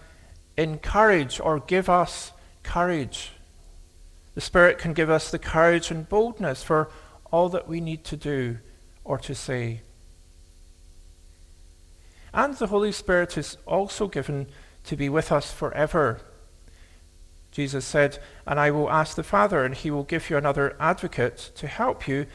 encourage 0.56 1.40
or 1.40 1.60
give 1.60 1.88
us 1.88 2.32
courage. 2.62 3.33
The 4.34 4.40
Spirit 4.40 4.78
can 4.78 4.92
give 4.92 5.10
us 5.10 5.30
the 5.30 5.38
courage 5.38 5.90
and 5.90 6.08
boldness 6.08 6.62
for 6.62 6.90
all 7.30 7.48
that 7.50 7.68
we 7.68 7.80
need 7.80 8.04
to 8.04 8.16
do 8.16 8.58
or 9.04 9.18
to 9.18 9.34
say. 9.34 9.82
And 12.32 12.54
the 12.54 12.66
Holy 12.66 12.90
Spirit 12.90 13.38
is 13.38 13.56
also 13.64 14.08
given 14.08 14.48
to 14.84 14.96
be 14.96 15.08
with 15.08 15.30
us 15.30 15.52
forever. 15.52 16.20
Jesus 17.52 17.84
said, 17.84 18.18
And 18.46 18.58
I 18.58 18.72
will 18.72 18.90
ask 18.90 19.14
the 19.14 19.22
Father, 19.22 19.64
and 19.64 19.74
he 19.74 19.90
will 19.90 20.02
give 20.02 20.28
you 20.28 20.36
another 20.36 20.76
advocate 20.80 21.52
to 21.54 21.68
help 21.68 22.08
you 22.08 22.26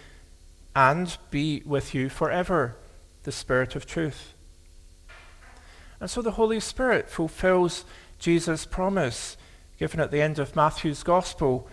and 0.74 1.18
be 1.30 1.62
with 1.66 1.94
you 1.94 2.08
forever, 2.08 2.78
the 3.24 3.32
Spirit 3.34 3.76
of 3.76 3.86
truth. 3.86 4.34
And 6.00 6.10
so 6.10 6.22
the 6.22 6.32
Holy 6.32 6.62
Spirit 6.62 7.10
fulfills 7.10 7.84
Jesus' 8.18 8.66
promise 8.66 9.36
given 9.78 10.00
at 10.00 10.12
the 10.12 10.22
end 10.22 10.40
of 10.40 10.56
Matthew's 10.56 11.04
Gospel, 11.04 11.68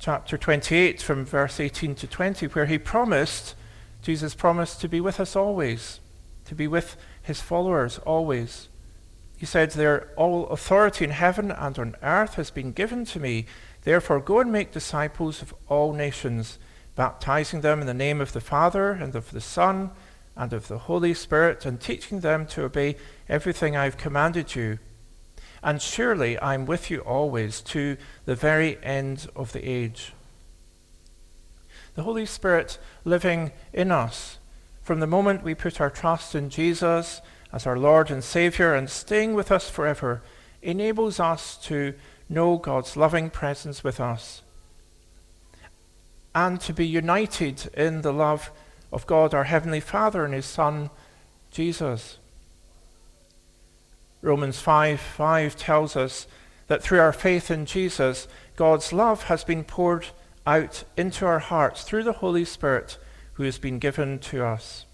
chapter 0.00 0.38
28, 0.38 1.02
from 1.02 1.26
verse 1.26 1.60
18 1.60 1.94
to 1.94 2.06
20, 2.06 2.46
where 2.46 2.64
he 2.64 2.78
promised, 2.78 3.54
Jesus 4.00 4.34
promised 4.34 4.80
to 4.80 4.88
be 4.88 4.98
with 4.98 5.20
us 5.20 5.36
always, 5.36 6.00
to 6.46 6.54
be 6.54 6.66
with 6.66 6.96
his 7.22 7.42
followers 7.42 7.98
always. 7.98 8.70
He 9.36 9.44
said 9.44 9.72
there, 9.72 10.08
All 10.16 10.46
authority 10.46 11.04
in 11.04 11.10
heaven 11.10 11.50
and 11.50 11.78
on 11.78 11.96
earth 12.02 12.34
has 12.34 12.50
been 12.50 12.72
given 12.72 13.04
to 13.06 13.20
me. 13.20 13.44
Therefore, 13.82 14.20
go 14.20 14.40
and 14.40 14.50
make 14.50 14.72
disciples 14.72 15.42
of 15.42 15.54
all 15.68 15.92
nations, 15.92 16.58
baptizing 16.96 17.60
them 17.60 17.82
in 17.82 17.86
the 17.86 17.92
name 17.92 18.22
of 18.22 18.32
the 18.32 18.40
Father 18.40 18.92
and 18.92 19.14
of 19.14 19.30
the 19.32 19.40
Son 19.40 19.90
and 20.34 20.54
of 20.54 20.68
the 20.68 20.78
Holy 20.78 21.12
Spirit, 21.12 21.66
and 21.66 21.78
teaching 21.78 22.20
them 22.20 22.46
to 22.46 22.64
obey 22.64 22.96
everything 23.28 23.76
I've 23.76 23.98
commanded 23.98 24.54
you. 24.54 24.78
And 25.62 25.80
surely 25.80 26.40
I'm 26.40 26.66
with 26.66 26.90
you 26.90 27.00
always 27.00 27.60
to 27.62 27.96
the 28.24 28.34
very 28.34 28.82
end 28.82 29.28
of 29.36 29.52
the 29.52 29.68
age. 29.68 30.12
The 31.94 32.02
Holy 32.02 32.24
Spirit 32.24 32.78
living 33.04 33.52
in 33.72 33.90
us 33.90 34.38
from 34.82 35.00
the 35.00 35.06
moment 35.06 35.42
we 35.42 35.54
put 35.54 35.80
our 35.80 35.90
trust 35.90 36.34
in 36.34 36.50
Jesus 36.50 37.20
as 37.52 37.66
our 37.66 37.78
Lord 37.78 38.10
and 38.10 38.22
Savior 38.22 38.74
and 38.74 38.88
staying 38.88 39.34
with 39.34 39.50
us 39.50 39.68
forever, 39.68 40.22
enables 40.62 41.18
us 41.18 41.56
to 41.64 41.94
know 42.28 42.56
God's 42.56 42.96
loving 42.96 43.30
presence 43.30 43.82
with 43.82 43.98
us 44.00 44.42
and 46.34 46.60
to 46.60 46.72
be 46.72 46.86
united 46.86 47.68
in 47.74 48.02
the 48.02 48.12
love 48.12 48.52
of 48.92 49.06
God, 49.06 49.34
our 49.34 49.44
Heavenly 49.44 49.80
Father, 49.80 50.24
and 50.24 50.32
His 50.32 50.46
Son, 50.46 50.90
Jesus. 51.50 52.18
Romans 54.22 54.60
5 54.60 55.00
5 55.00 55.56
tells 55.56 55.96
us 55.96 56.26
that 56.66 56.82
through 56.82 57.00
our 57.00 57.12
faith 57.12 57.50
in 57.50 57.66
Jesus, 57.66 58.28
God's 58.56 58.92
love 58.92 59.24
has 59.24 59.44
been 59.44 59.64
poured 59.64 60.06
out 60.46 60.84
into 60.96 61.26
our 61.26 61.38
hearts 61.38 61.82
through 61.82 62.04
the 62.04 62.14
Holy 62.14 62.44
Spirit 62.44 62.98
who 63.34 63.44
has 63.44 63.58
been 63.58 63.78
given 63.78 64.18
to 64.18 64.44
us. 64.44 64.84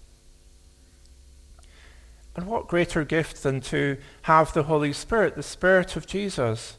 And 2.35 2.45
what 2.47 2.67
greater 2.67 3.03
gift 3.03 3.43
than 3.43 3.61
to 3.61 3.97
have 4.23 4.53
the 4.53 4.63
Holy 4.63 4.93
Spirit, 4.93 5.35
the 5.35 5.43
Spirit 5.43 5.95
of 5.95 6.05
Jesus, 6.05 6.77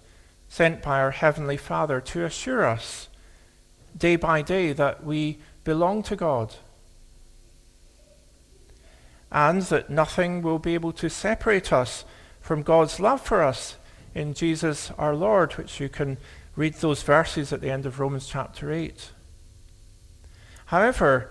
sent 0.48 0.82
by 0.82 1.00
our 1.00 1.10
Heavenly 1.10 1.56
Father 1.56 2.00
to 2.00 2.24
assure 2.24 2.64
us 2.64 3.08
day 3.96 4.16
by 4.16 4.40
day 4.40 4.72
that 4.72 5.04
we 5.04 5.38
belong 5.64 6.02
to 6.04 6.16
God 6.16 6.54
and 9.30 9.62
that 9.62 9.90
nothing 9.90 10.40
will 10.40 10.58
be 10.58 10.74
able 10.74 10.92
to 10.92 11.10
separate 11.10 11.72
us 11.72 12.04
from 12.48 12.62
God's 12.62 12.98
love 12.98 13.20
for 13.20 13.42
us 13.42 13.76
in 14.14 14.32
Jesus 14.32 14.90
our 14.96 15.14
Lord, 15.14 15.52
which 15.58 15.80
you 15.80 15.90
can 15.90 16.16
read 16.56 16.72
those 16.76 17.02
verses 17.02 17.52
at 17.52 17.60
the 17.60 17.70
end 17.70 17.84
of 17.84 18.00
Romans 18.00 18.26
chapter 18.26 18.72
8. 18.72 19.10
However, 20.64 21.30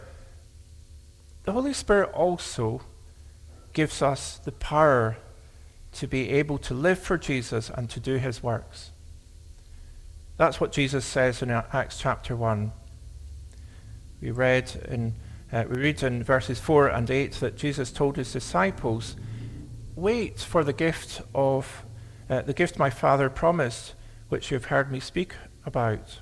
the 1.43 1.53
Holy 1.53 1.73
Spirit 1.73 2.11
also 2.13 2.81
gives 3.73 4.03
us 4.03 4.37
the 4.37 4.51
power 4.51 5.17
to 5.93 6.05
be 6.05 6.29
able 6.29 6.59
to 6.59 6.75
live 6.75 6.99
for 6.99 7.17
Jesus 7.17 7.71
and 7.73 7.89
to 7.89 7.99
do 7.99 8.17
his 8.17 8.43
works. 8.43 8.91
That's 10.37 10.61
what 10.61 10.71
Jesus 10.71 11.03
says 11.03 11.41
in 11.41 11.49
Acts 11.49 11.97
chapter 11.97 12.35
1. 12.35 12.71
We 14.21 14.29
read 14.29 14.71
in 14.87 15.15
uh, 15.51 15.63
we 15.67 15.77
read 15.77 16.03
in 16.03 16.23
verses 16.23 16.59
4 16.59 16.89
and 16.89 17.09
8 17.09 17.31
that 17.39 17.57
Jesus 17.57 17.91
told 17.91 18.17
his 18.17 18.31
disciples, 18.31 19.15
Wait 19.97 20.39
for 20.39 20.63
the 20.63 20.73
gift 20.73 21.23
of 21.33 21.83
uh, 22.29 22.43
the 22.43 22.53
gift 22.53 22.77
my 22.77 22.87
Father 22.87 23.31
promised, 23.31 23.95
which 24.29 24.51
you 24.51 24.55
have 24.55 24.65
heard 24.65 24.91
me 24.91 24.99
speak 24.99 25.33
about. 25.65 26.19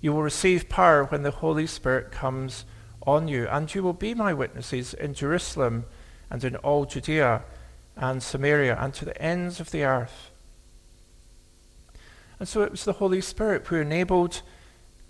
You 0.00 0.14
will 0.14 0.22
receive 0.22 0.70
power 0.70 1.04
when 1.04 1.22
the 1.22 1.30
Holy 1.30 1.66
Spirit 1.66 2.10
comes 2.10 2.64
on 3.06 3.28
you, 3.28 3.46
and 3.48 3.72
you 3.74 3.82
will 3.82 3.92
be 3.92 4.14
my 4.14 4.32
witnesses 4.32 4.94
in 4.94 5.12
Jerusalem 5.12 5.84
and 6.30 6.42
in 6.42 6.56
all 6.56 6.86
Judea 6.86 7.42
and 7.98 8.22
Samaria 8.22 8.78
and 8.80 8.94
to 8.94 9.04
the 9.04 9.20
ends 9.20 9.60
of 9.60 9.72
the 9.72 9.84
earth. 9.84 10.30
And 12.40 12.48
so 12.48 12.62
it 12.62 12.70
was 12.70 12.86
the 12.86 12.94
Holy 12.94 13.20
Spirit 13.20 13.66
who 13.66 13.76
enabled 13.76 14.40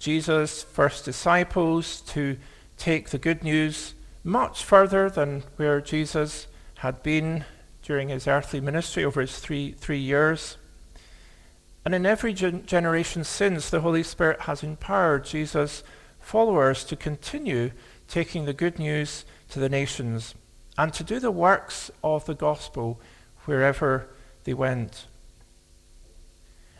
Jesus' 0.00 0.64
first 0.64 1.04
disciples 1.04 2.00
to 2.08 2.36
take 2.76 3.10
the 3.10 3.18
good 3.18 3.44
news 3.44 3.94
much 4.24 4.64
further 4.64 5.08
than 5.08 5.44
where 5.54 5.80
Jesus 5.80 6.48
had 6.78 7.00
been 7.04 7.44
during 7.82 8.08
his 8.08 8.26
earthly 8.26 8.60
ministry 8.60 9.04
over 9.04 9.20
his 9.20 9.38
three, 9.38 9.72
three 9.72 9.98
years. 9.98 10.56
And 11.84 11.94
in 11.94 12.06
every 12.06 12.32
gen- 12.32 12.64
generation 12.64 13.24
since, 13.24 13.68
the 13.68 13.80
Holy 13.80 14.02
Spirit 14.02 14.42
has 14.42 14.62
empowered 14.62 15.24
Jesus' 15.24 15.82
followers 16.20 16.84
to 16.84 16.96
continue 16.96 17.72
taking 18.06 18.44
the 18.44 18.52
good 18.52 18.78
news 18.78 19.24
to 19.48 19.58
the 19.58 19.68
nations 19.68 20.34
and 20.78 20.92
to 20.92 21.04
do 21.04 21.18
the 21.18 21.30
works 21.30 21.90
of 22.02 22.24
the 22.24 22.34
gospel 22.34 23.00
wherever 23.44 24.08
they 24.44 24.54
went. 24.54 25.06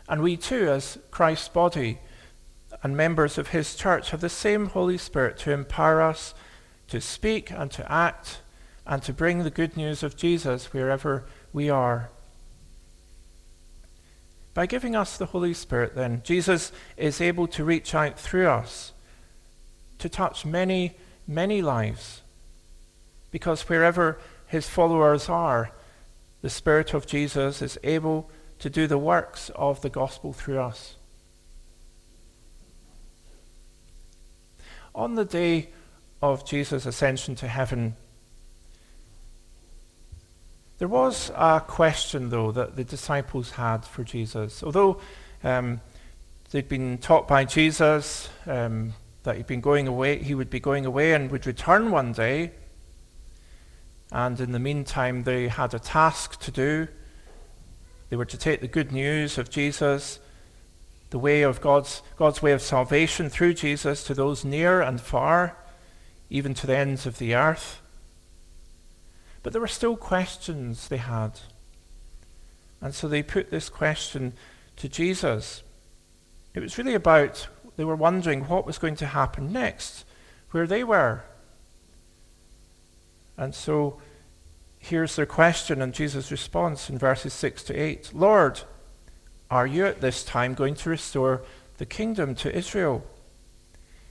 And 0.07 0.21
we 0.21 0.37
too, 0.37 0.69
as 0.69 0.97
Christ's 1.11 1.49
body 1.49 1.99
and 2.81 2.97
members 2.97 3.37
of 3.37 3.49
his 3.49 3.75
church, 3.75 4.11
have 4.11 4.21
the 4.21 4.29
same 4.29 4.67
Holy 4.67 4.97
Spirit 4.97 5.37
to 5.39 5.51
empower 5.51 6.01
us 6.01 6.33
to 6.87 6.99
speak 6.99 7.51
and 7.51 7.71
to 7.71 7.89
act 7.91 8.39
and 8.85 9.01
to 9.03 9.13
bring 9.13 9.43
the 9.43 9.49
good 9.49 9.77
news 9.77 10.03
of 10.03 10.17
Jesus 10.17 10.73
wherever 10.73 11.25
we 11.51 11.69
are. 11.69 12.09
By 14.53 14.65
giving 14.65 14.95
us 14.95 15.17
the 15.17 15.27
Holy 15.27 15.53
Spirit, 15.53 15.95
then, 15.95 16.21
Jesus 16.23 16.71
is 16.95 17.21
able 17.21 17.47
to 17.47 17.63
reach 17.63 17.95
out 17.95 18.19
through 18.19 18.47
us 18.47 18.93
to 19.97 20.09
touch 20.09 20.45
many, 20.45 20.95
many 21.27 21.61
lives. 21.61 22.21
Because 23.31 23.67
wherever 23.67 24.19
his 24.45 24.69
followers 24.69 25.27
are, 25.29 25.71
the 26.41 26.49
Spirit 26.49 26.93
of 26.93 27.07
Jesus 27.07 27.61
is 27.61 27.79
able 27.83 28.29
to 28.59 28.69
do 28.69 28.85
the 28.85 28.97
works 28.97 29.49
of 29.55 29.81
the 29.81 29.89
gospel 29.89 30.33
through 30.33 30.59
us. 30.59 30.95
On 34.93 35.15
the 35.15 35.25
day 35.25 35.69
of 36.21 36.45
Jesus' 36.45 36.85
ascension 36.85 37.33
to 37.35 37.47
heaven, 37.47 37.95
there 40.83 40.89
was 40.89 41.31
a 41.37 41.63
question, 41.65 42.27
though, 42.27 42.51
that 42.51 42.75
the 42.75 42.83
disciples 42.83 43.51
had 43.51 43.85
for 43.85 44.03
Jesus. 44.03 44.61
Although 44.61 44.99
um, 45.41 45.79
they'd 46.51 46.67
been 46.67 46.97
taught 46.97 47.25
by 47.25 47.45
Jesus 47.45 48.27
um, 48.45 48.91
that 49.23 49.37
he'd 49.37 49.47
been 49.47 49.61
going 49.61 49.87
away, 49.87 50.21
he 50.21 50.35
would 50.35 50.49
be 50.49 50.59
going 50.59 50.85
away 50.85 51.13
and 51.13 51.31
would 51.31 51.47
return 51.47 51.89
one 51.89 52.11
day. 52.11 52.51
And 54.11 54.37
in 54.41 54.51
the 54.51 54.59
meantime, 54.59 55.23
they 55.23 55.47
had 55.47 55.73
a 55.73 55.79
task 55.79 56.41
to 56.41 56.51
do. 56.51 56.89
They 58.09 58.17
were 58.17 58.25
to 58.25 58.37
take 58.37 58.59
the 58.59 58.67
good 58.67 58.91
news 58.91 59.37
of 59.37 59.49
Jesus, 59.49 60.19
the 61.11 61.17
way 61.17 61.43
of 61.43 61.61
God's, 61.61 62.01
God's 62.17 62.41
way 62.41 62.51
of 62.51 62.61
salvation 62.61 63.29
through 63.29 63.53
Jesus 63.53 64.03
to 64.03 64.13
those 64.13 64.43
near 64.43 64.81
and 64.81 64.99
far, 64.99 65.55
even 66.29 66.53
to 66.55 66.67
the 66.67 66.75
ends 66.75 67.05
of 67.05 67.19
the 67.19 67.35
earth. 67.35 67.79
But 69.43 69.51
there 69.51 69.61
were 69.61 69.67
still 69.67 69.97
questions 69.97 70.87
they 70.87 70.97
had. 70.97 71.41
And 72.81 72.95
so 72.95 73.07
they 73.07 73.21
put 73.21 73.51
this 73.51 73.69
question 73.69 74.33
to 74.77 74.89
Jesus. 74.89 75.63
It 76.53 76.61
was 76.61 76.77
really 76.77 76.93
about, 76.93 77.47
they 77.75 77.83
were 77.83 77.95
wondering 77.95 78.47
what 78.47 78.65
was 78.65 78.77
going 78.77 78.95
to 78.97 79.05
happen 79.05 79.51
next, 79.51 80.05
where 80.51 80.65
they 80.65 80.83
were. 80.83 81.23
And 83.37 83.53
so 83.53 83.99
here's 84.79 85.15
their 85.15 85.25
question 85.25 85.81
and 85.81 85.93
Jesus' 85.93 86.31
response 86.31 86.89
in 86.89 86.97
verses 86.97 87.33
6 87.33 87.63
to 87.63 87.75
8 87.75 88.11
Lord, 88.13 88.61
are 89.51 89.67
you 89.67 89.85
at 89.85 90.01
this 90.01 90.23
time 90.23 90.53
going 90.53 90.75
to 90.75 90.89
restore 90.89 91.43
the 91.77 91.85
kingdom 91.85 92.33
to 92.35 92.55
Israel? 92.55 93.05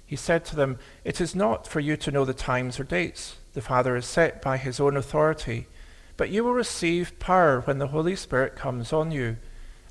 He 0.04 0.16
said 0.16 0.44
to 0.46 0.56
them, 0.56 0.78
It 1.04 1.20
is 1.20 1.34
not 1.34 1.66
for 1.66 1.80
you 1.80 1.96
to 1.96 2.10
know 2.10 2.24
the 2.24 2.34
times 2.34 2.78
or 2.78 2.84
dates 2.84 3.36
the 3.54 3.60
Father 3.60 3.94
has 3.94 4.06
set 4.06 4.40
by 4.40 4.56
his 4.56 4.80
own 4.80 4.96
authority. 4.96 5.66
But 6.16 6.30
you 6.30 6.44
will 6.44 6.54
receive 6.54 7.18
power 7.18 7.60
when 7.60 7.78
the 7.78 7.88
Holy 7.88 8.16
Spirit 8.16 8.56
comes 8.56 8.92
on 8.92 9.10
you, 9.10 9.36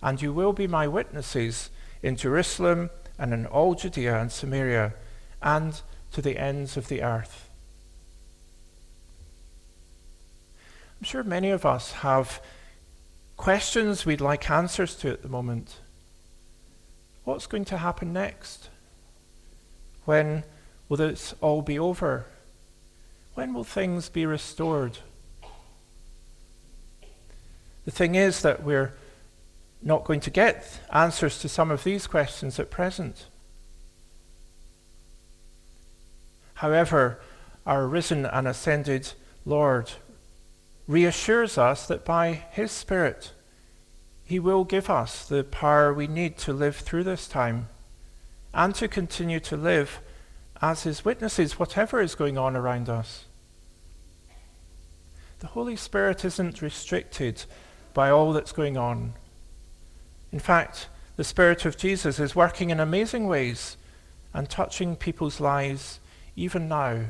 and 0.01 0.21
you 0.21 0.33
will 0.33 0.53
be 0.53 0.67
my 0.67 0.87
witnesses 0.87 1.69
in 2.01 2.15
Jerusalem 2.15 2.89
and 3.17 3.33
in 3.33 3.45
all 3.45 3.75
Judea 3.75 4.19
and 4.19 4.31
Samaria 4.31 4.93
and 5.41 5.81
to 6.11 6.21
the 6.21 6.37
ends 6.37 6.77
of 6.77 6.87
the 6.87 7.03
earth. 7.03 7.49
I'm 10.99 11.05
sure 11.05 11.23
many 11.23 11.49
of 11.49 11.65
us 11.65 11.91
have 11.91 12.41
questions 13.37 14.05
we'd 14.05 14.21
like 14.21 14.51
answers 14.51 14.95
to 14.97 15.09
at 15.09 15.23
the 15.23 15.27
moment. 15.27 15.77
What's 17.23 17.47
going 17.47 17.65
to 17.65 17.77
happen 17.77 18.13
next? 18.13 18.69
When 20.05 20.43
will 20.89 20.97
this 20.97 21.33
all 21.41 21.61
be 21.61 21.79
over? 21.79 22.25
When 23.41 23.55
will 23.55 23.63
things 23.63 24.07
be 24.07 24.27
restored? 24.27 24.99
The 27.85 27.89
thing 27.89 28.13
is 28.13 28.43
that 28.43 28.61
we're 28.61 28.93
not 29.81 30.03
going 30.03 30.19
to 30.19 30.29
get 30.29 30.79
answers 30.93 31.39
to 31.39 31.49
some 31.49 31.71
of 31.71 31.83
these 31.83 32.05
questions 32.05 32.59
at 32.59 32.69
present. 32.69 33.25
However, 36.53 37.19
our 37.65 37.87
risen 37.87 38.27
and 38.27 38.47
ascended 38.47 39.13
Lord 39.43 39.93
reassures 40.85 41.57
us 41.57 41.87
that 41.87 42.05
by 42.05 42.43
His 42.51 42.71
Spirit, 42.71 43.31
He 44.23 44.37
will 44.37 44.65
give 44.65 44.87
us 44.87 45.27
the 45.27 45.43
power 45.43 45.91
we 45.91 46.05
need 46.05 46.37
to 46.37 46.53
live 46.53 46.75
through 46.75 47.05
this 47.05 47.27
time 47.27 47.69
and 48.53 48.75
to 48.75 48.87
continue 48.87 49.39
to 49.39 49.57
live 49.57 49.99
as 50.61 50.83
his 50.83 51.03
witnesses, 51.03 51.57
whatever 51.57 51.99
is 52.01 52.13
going 52.13 52.37
on 52.37 52.55
around 52.55 52.87
us. 52.87 53.25
The 55.41 55.47
Holy 55.47 55.75
Spirit 55.75 56.23
isn't 56.23 56.61
restricted 56.61 57.45
by 57.95 58.11
all 58.11 58.31
that's 58.31 58.51
going 58.51 58.77
on. 58.77 59.15
In 60.31 60.37
fact, 60.37 60.87
the 61.15 61.23
Spirit 61.23 61.65
of 61.65 61.77
Jesus 61.77 62.19
is 62.19 62.35
working 62.35 62.69
in 62.69 62.79
amazing 62.79 63.25
ways 63.25 63.75
and 64.35 64.47
touching 64.47 64.95
people's 64.95 65.39
lives 65.39 65.99
even 66.35 66.67
now. 66.67 67.05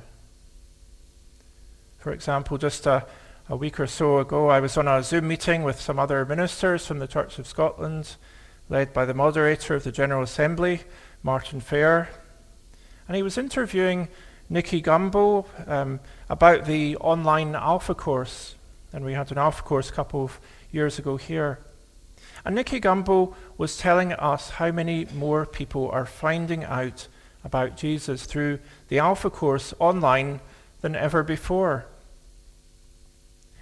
For 1.97 2.13
example, 2.13 2.57
just 2.57 2.87
a, 2.87 3.05
a 3.49 3.57
week 3.57 3.81
or 3.81 3.85
so 3.85 4.19
ago, 4.19 4.47
I 4.47 4.61
was 4.61 4.77
on 4.77 4.87
a 4.87 5.03
Zoom 5.03 5.27
meeting 5.27 5.63
with 5.63 5.81
some 5.81 5.99
other 5.99 6.25
ministers 6.25 6.87
from 6.87 6.99
the 6.99 7.07
Church 7.07 7.37
of 7.37 7.45
Scotland, 7.45 8.15
led 8.69 8.93
by 8.93 9.03
the 9.03 9.13
moderator 9.13 9.75
of 9.75 9.83
the 9.83 9.91
General 9.91 10.23
Assembly, 10.23 10.83
Martin 11.21 11.59
Fair. 11.59 12.07
And 13.09 13.17
he 13.17 13.23
was 13.23 13.37
interviewing 13.37 14.07
Nicky 14.51 14.81
Gumbel 14.81 15.45
um, 15.65 16.01
about 16.29 16.65
the 16.65 16.97
online 16.97 17.55
Alpha 17.55 17.95
course. 17.95 18.55
And 18.91 19.05
we 19.05 19.13
had 19.13 19.31
an 19.31 19.37
Alpha 19.37 19.63
course 19.63 19.89
a 19.89 19.93
couple 19.93 20.25
of 20.25 20.41
years 20.73 20.99
ago 20.99 21.15
here. 21.15 21.59
And 22.43 22.55
Nicky 22.55 22.81
Gumbel 22.81 23.33
was 23.57 23.77
telling 23.77 24.11
us 24.11 24.49
how 24.49 24.69
many 24.73 25.07
more 25.15 25.45
people 25.45 25.89
are 25.91 26.05
finding 26.05 26.65
out 26.65 27.07
about 27.45 27.77
Jesus 27.77 28.25
through 28.25 28.59
the 28.89 28.99
Alpha 28.99 29.29
course 29.29 29.73
online 29.79 30.41
than 30.81 30.97
ever 30.97 31.23
before. 31.23 31.85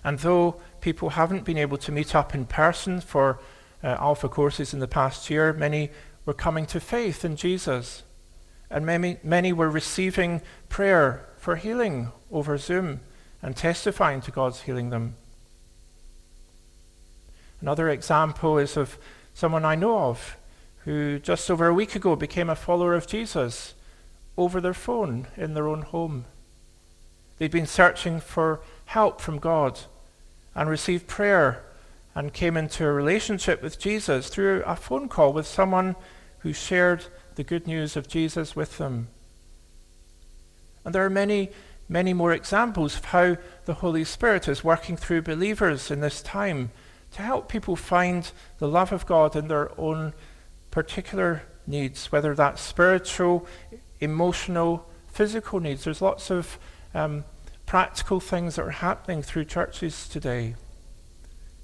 And 0.04 0.18
though 0.18 0.60
people 0.82 1.12
haven't 1.12 1.46
been 1.46 1.60
able 1.60 1.78
to 1.78 1.92
meet 1.92 2.16
up 2.16 2.34
in 2.34 2.48
person 2.48 3.00
for 3.00 3.40
uh, 3.84 3.90
Alpha 4.00 4.28
courses 4.28 4.74
in 4.74 4.80
the 4.80 4.88
past 4.88 5.30
year, 5.30 5.54
many 5.54 5.92
were 6.26 6.34
coming 6.34 6.66
to 6.66 6.80
faith 6.80 7.24
in 7.24 7.36
Jesus. 7.36 8.02
And 8.72 8.86
many, 8.86 9.18
many 9.24 9.52
were 9.52 9.70
receiving 9.70 10.42
prayer 10.70 11.26
for 11.38 11.56
healing 11.56 12.12
over 12.32 12.58
Zoom 12.58 13.02
and 13.42 13.56
testifying 13.56 14.22
to 14.22 14.32
God's 14.32 14.62
healing 14.62 14.90
them. 14.90 15.16
Another 17.62 17.90
example 17.90 18.58
is 18.58 18.78
of 18.78 18.98
someone 19.34 19.66
I 19.66 19.76
know 19.76 20.00
of 20.00 20.38
who 20.86 21.20
just 21.20 21.52
over 21.52 21.68
a 21.68 21.74
week 21.74 21.96
ago 21.96 22.16
became 22.16 22.50
a 22.50 22.56
follower 22.56 22.94
of 22.94 23.08
Jesus 23.08 23.74
over 24.38 24.62
their 24.62 24.74
phone 24.74 25.28
in 25.36 25.54
their 25.54 25.68
own 25.68 25.82
home. 25.82 26.26
They'd 27.38 27.52
been 27.52 27.68
searching 27.68 28.20
for 28.20 28.62
help 28.86 29.22
from 29.22 29.40
God 29.40 29.80
and 30.56 30.70
received 30.70 31.08
prayer 31.08 31.64
and 32.16 32.34
came 32.34 32.58
into 32.58 32.86
a 32.86 32.92
relationship 32.92 33.62
with 33.62 33.80
Jesus 33.80 34.30
through 34.30 34.64
a 34.66 34.76
phone 34.76 35.08
call 35.08 35.32
with 35.32 35.48
someone 35.48 35.96
who 36.40 36.54
shared 36.54 37.06
the 37.36 37.44
good 37.44 37.68
news 37.68 37.96
of 37.96 38.08
Jesus 38.08 38.56
with 38.56 38.78
them. 38.78 39.10
And 40.90 40.96
there 40.96 41.06
are 41.06 41.10
many, 41.12 41.52
many 41.88 42.16
more 42.16 42.34
examples 42.34 42.96
of 42.96 43.06
how 43.06 43.38
the 43.66 43.76
Holy 43.76 44.04
Spirit 44.04 44.48
is 44.48 44.64
working 44.64 44.98
through 44.98 45.22
believers 45.22 45.92
in 45.92 46.00
this 46.00 46.20
time 46.24 46.72
to 47.12 47.22
help 47.22 47.48
people 47.48 47.76
find 47.76 48.32
the 48.58 48.68
love 48.68 48.92
of 48.92 49.06
God 49.06 49.36
in 49.36 49.50
their 49.50 49.70
own 49.80 50.16
particular 50.72 51.44
needs, 51.68 52.12
whether 52.12 52.34
that's 52.34 52.60
spiritual, 52.60 53.46
emotional, 54.00 54.90
physical 55.06 55.60
needs. 55.60 55.84
There's 55.84 56.02
lots 56.02 56.32
of 56.32 56.58
um, 56.96 57.24
practical 57.68 58.20
things 58.20 58.56
that 58.56 58.66
are 58.66 58.72
happening 58.72 59.22
through 59.22 59.46
churches 59.46 60.10
today 60.10 60.56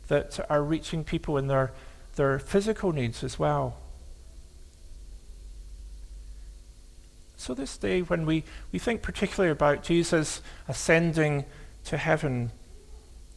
that 0.08 0.40
are 0.52 0.64
reaching 0.64 1.04
people 1.04 1.36
in 1.40 1.48
their, 1.48 1.74
their 2.16 2.38
physical 2.38 2.92
needs 2.92 3.24
as 3.24 3.40
well. 3.40 3.76
So, 7.46 7.54
this 7.54 7.78
day, 7.78 8.02
when 8.02 8.26
we, 8.26 8.43
we 8.72 8.80
think 8.80 9.04
particularly 9.04 9.52
about 9.52 9.84
Jesus 9.84 10.41
ascending 10.68 11.46
to 11.84 11.96
heaven, 11.96 12.52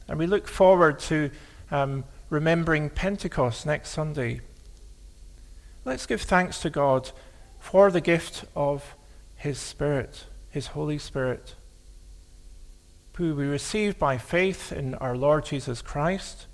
and 0.09 0.19
we 0.19 0.27
look 0.27 0.49
forward 0.49 0.99
to 1.01 1.31
um, 1.71 2.05
remembering 2.31 2.89
Pentecost 2.89 3.67
next 3.67 3.91
Sunday, 3.91 4.41
let's 5.85 6.07
give 6.07 6.23
thanks 6.23 6.59
to 6.61 6.71
God 6.71 7.11
for 7.61 7.91
the 7.91 8.01
gift 8.01 8.47
of 8.57 8.95
His 9.37 9.59
Spirit, 9.59 10.25
His 10.49 10.69
Holy 10.69 10.97
Spirit, 10.97 11.55
who 13.19 13.35
we 13.35 13.45
receive 13.45 13.99
by 13.99 14.17
faith 14.17 14.73
in 14.73 14.95
our 14.95 15.19
Lord 15.19 15.45
Jesus 15.45 15.83
Christ, 15.83 16.47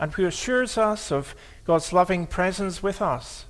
and 0.00 0.12
who 0.14 0.26
assures 0.26 0.76
us 0.76 1.12
of 1.12 1.36
God's 1.64 1.92
loving 1.92 2.26
presence 2.26 2.82
with 2.82 3.00
us, 3.00 3.44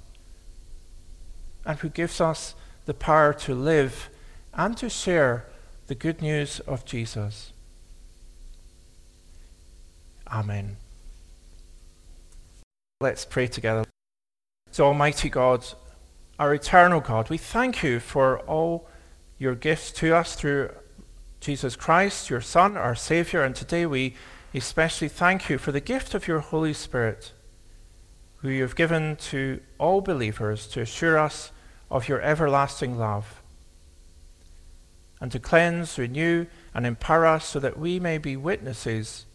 and 1.64 1.78
who 1.78 1.89
gives 1.89 2.20
us 2.20 2.55
the 2.87 2.95
power 2.95 3.33
to 3.33 3.55
live 3.55 4.11
and 4.55 4.76
to 4.76 4.89
share 4.89 5.47
the 5.87 5.95
good 5.95 6.20
news 6.20 6.61
of 6.61 6.85
Jesus. 6.85 7.53
Amen. 10.26 10.76
Let's 13.01 13.24
pray 13.24 13.47
together. 13.47 13.85
So, 14.70 14.87
Almighty 14.87 15.28
God, 15.28 15.66
our 16.39 16.55
eternal 16.55 17.01
God, 17.01 17.28
we 17.28 17.37
thank 17.37 17.83
you 17.83 18.01
for 18.01 18.41
all 18.41 18.89
your 19.39 19.55
gifts 19.55 19.91
to 19.93 20.14
us 20.14 20.35
through 20.35 20.70
Jesus 21.41 21.76
Christ, 21.76 22.30
your 22.30 22.41
Son, 22.41 22.76
our 22.76 22.95
Savior, 22.95 23.43
and 23.43 23.55
today 23.55 23.85
we 23.85 24.14
especially 24.55 25.09
thank 25.09 25.51
you 25.51 25.59
for 25.59 25.72
the 25.72 25.80
gift 25.80 26.14
of 26.14 26.28
your 26.28 26.41
Holy 26.41 26.72
Spirit, 26.72 27.33
who 28.37 28.49
you 28.49 28.62
have 28.62 28.76
given 28.76 29.16
to 29.16 29.61
all 29.78 30.01
believers 30.01 30.66
to 30.68 30.80
assure 30.80 31.18
us 31.18 31.51
of 31.93 32.09
your 32.09 32.22
everlasting 32.22 32.99
love, 32.99 33.43
and 35.20 35.30
to 35.30 35.38
cleanse, 35.38 35.99
renew, 35.99 36.47
and 36.74 36.86
empower 36.86 37.26
us 37.26 37.45
so 37.45 37.61
that 37.61 37.78
we 37.78 38.01
may 38.01 38.18
be 38.18 38.34
witnesses 38.34 39.26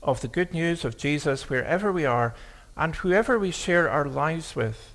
of 0.00 0.20
the 0.20 0.28
good 0.28 0.54
news 0.54 0.84
of 0.84 0.96
Jesus 0.96 1.50
wherever 1.50 1.92
we 1.92 2.06
are 2.06 2.34
and 2.76 2.94
whoever 2.96 3.38
we 3.38 3.50
share 3.50 3.90
our 3.90 4.04
lives 4.04 4.54
with. 4.54 4.92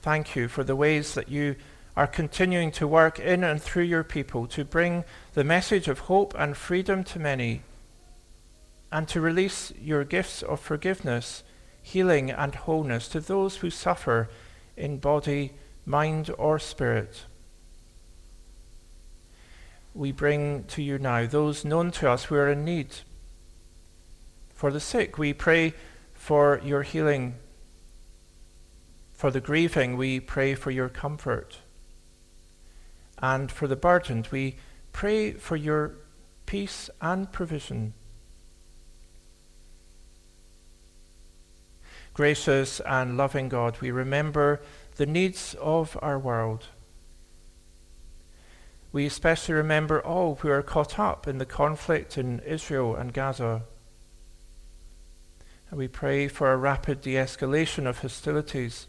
Thank 0.00 0.34
you 0.34 0.48
for 0.48 0.64
the 0.64 0.74
ways 0.74 1.14
that 1.14 1.28
you 1.28 1.56
are 1.94 2.06
continuing 2.06 2.70
to 2.72 2.88
work 2.88 3.18
in 3.20 3.44
and 3.44 3.62
through 3.62 3.84
your 3.84 4.04
people 4.04 4.46
to 4.48 4.64
bring 4.64 5.04
the 5.34 5.44
message 5.44 5.86
of 5.86 6.00
hope 6.00 6.34
and 6.36 6.56
freedom 6.56 7.04
to 7.04 7.18
many, 7.18 7.60
and 8.90 9.06
to 9.08 9.20
release 9.20 9.70
your 9.78 10.02
gifts 10.02 10.42
of 10.42 10.60
forgiveness, 10.60 11.44
healing, 11.84 12.32
and 12.32 12.56
wholeness 12.56 13.06
to 13.10 13.20
those 13.20 13.58
who 13.58 13.70
suffer 13.70 14.28
in 14.76 14.98
body, 14.98 15.52
mind, 15.86 16.30
or 16.36 16.58
spirit. 16.58 17.26
We 19.94 20.10
bring 20.10 20.64
to 20.64 20.82
you 20.82 20.98
now 20.98 21.26
those 21.26 21.64
known 21.64 21.92
to 21.92 22.10
us 22.10 22.24
who 22.24 22.34
are 22.34 22.50
in 22.50 22.64
need 22.64 22.88
for 24.64 24.70
the 24.70 24.80
sick, 24.80 25.18
we 25.18 25.34
pray 25.34 25.74
for 26.14 26.58
your 26.64 26.84
healing. 26.84 27.34
For 29.12 29.30
the 29.30 29.40
grieving, 29.40 29.98
we 29.98 30.20
pray 30.20 30.54
for 30.54 30.70
your 30.70 30.88
comfort. 30.88 31.58
And 33.18 33.50
for 33.50 33.66
the 33.66 33.76
burdened, 33.76 34.28
we 34.30 34.56
pray 34.92 35.32
for 35.32 35.56
your 35.56 35.96
peace 36.46 36.88
and 37.02 37.30
provision. 37.30 37.94
Gracious 42.14 42.78
and 42.86 43.16
loving 43.16 43.48
God, 43.48 43.78
we 43.80 43.90
remember 43.90 44.60
the 44.94 45.06
needs 45.06 45.56
of 45.60 45.98
our 46.00 46.16
world. 46.16 46.66
We 48.92 49.04
especially 49.04 49.54
remember 49.54 50.00
all 50.00 50.36
who 50.36 50.48
are 50.48 50.62
caught 50.62 50.96
up 50.96 51.26
in 51.26 51.38
the 51.38 51.44
conflict 51.44 52.16
in 52.16 52.38
Israel 52.46 52.94
and 52.94 53.12
Gaza. 53.12 53.62
And 55.68 55.76
we 55.76 55.88
pray 55.88 56.28
for 56.28 56.52
a 56.52 56.56
rapid 56.56 57.00
de 57.00 57.14
escalation 57.14 57.84
of 57.84 57.98
hostilities, 57.98 58.86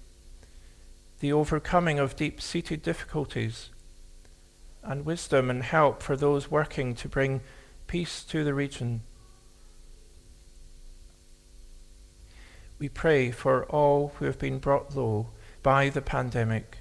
the 1.19 1.33
overcoming 1.33 1.97
of 1.97 2.15
deep 2.15 2.39
seated 2.39 2.83
difficulties, 2.83 3.71
and 4.83 5.03
wisdom 5.03 5.49
and 5.49 5.63
help 5.63 6.03
for 6.03 6.15
those 6.15 6.51
working 6.51 6.93
to 6.93 7.09
bring 7.09 7.41
peace 7.87 8.23
to 8.25 8.43
the 8.43 8.53
region. 8.53 9.01
We 12.79 12.89
pray 12.89 13.31
for 13.31 13.65
all 13.65 14.13
who 14.15 14.25
have 14.25 14.39
been 14.39 14.59
brought 14.59 14.95
low 14.95 15.29
by 15.63 15.89
the 15.89 16.01
pandemic, 16.01 16.79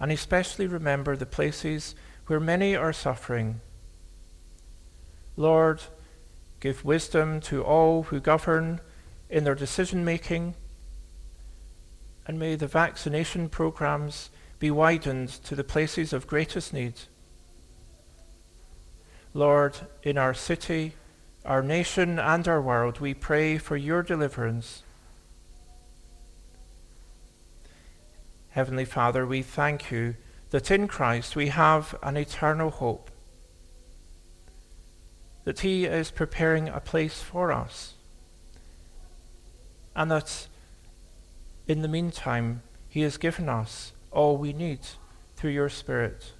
and 0.00 0.10
especially 0.10 0.66
remember 0.66 1.16
the 1.16 1.26
places 1.26 1.94
where 2.26 2.40
many 2.40 2.74
are 2.74 2.92
suffering. 2.92 3.60
Lord, 5.36 5.82
Give 6.60 6.84
wisdom 6.84 7.40
to 7.42 7.62
all 7.62 8.04
who 8.04 8.18
govern 8.18 8.80
in 9.30 9.44
their 9.44 9.54
decision 9.54 10.04
making. 10.04 10.54
And 12.26 12.38
may 12.38 12.56
the 12.56 12.66
vaccination 12.66 13.48
programs 13.48 14.30
be 14.58 14.70
widened 14.70 15.28
to 15.28 15.54
the 15.54 15.64
places 15.64 16.12
of 16.12 16.26
greatest 16.26 16.72
need. 16.72 16.94
Lord, 19.32 19.78
in 20.02 20.18
our 20.18 20.34
city, 20.34 20.94
our 21.44 21.62
nation, 21.62 22.18
and 22.18 22.46
our 22.46 22.60
world, 22.60 23.00
we 23.00 23.14
pray 23.14 23.58
for 23.58 23.76
your 23.76 24.02
deliverance. 24.02 24.82
Heavenly 28.50 28.84
Father, 28.84 29.26
we 29.26 29.42
thank 29.42 29.90
you 29.90 30.16
that 30.50 30.70
in 30.70 30.88
Christ 30.88 31.36
we 31.36 31.48
have 31.48 31.94
an 32.02 32.16
eternal 32.16 32.70
hope 32.70 33.10
that 35.44 35.60
He 35.60 35.86
is 35.86 36.10
preparing 36.10 36.68
a 36.68 36.80
place 36.80 37.22
for 37.22 37.52
us. 37.52 37.94
And 39.96 40.10
that 40.10 40.46
in 41.66 41.80
the 41.80 41.88
meantime, 41.88 42.62
He 42.88 43.00
has 43.00 43.16
given 43.16 43.48
us 43.48 43.92
all 44.10 44.36
we 44.36 44.52
need 44.52 44.80
through 45.36 45.52
your 45.52 45.70
Spirit. 45.70 46.32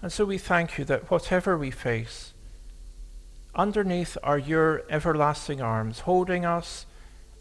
And 0.00 0.12
so 0.12 0.24
we 0.24 0.38
thank 0.38 0.78
you 0.78 0.84
that 0.84 1.10
whatever 1.10 1.58
we 1.58 1.70
face, 1.70 2.32
underneath 3.54 4.16
are 4.22 4.38
your 4.38 4.84
everlasting 4.88 5.60
arms, 5.60 6.00
holding 6.00 6.44
us 6.44 6.86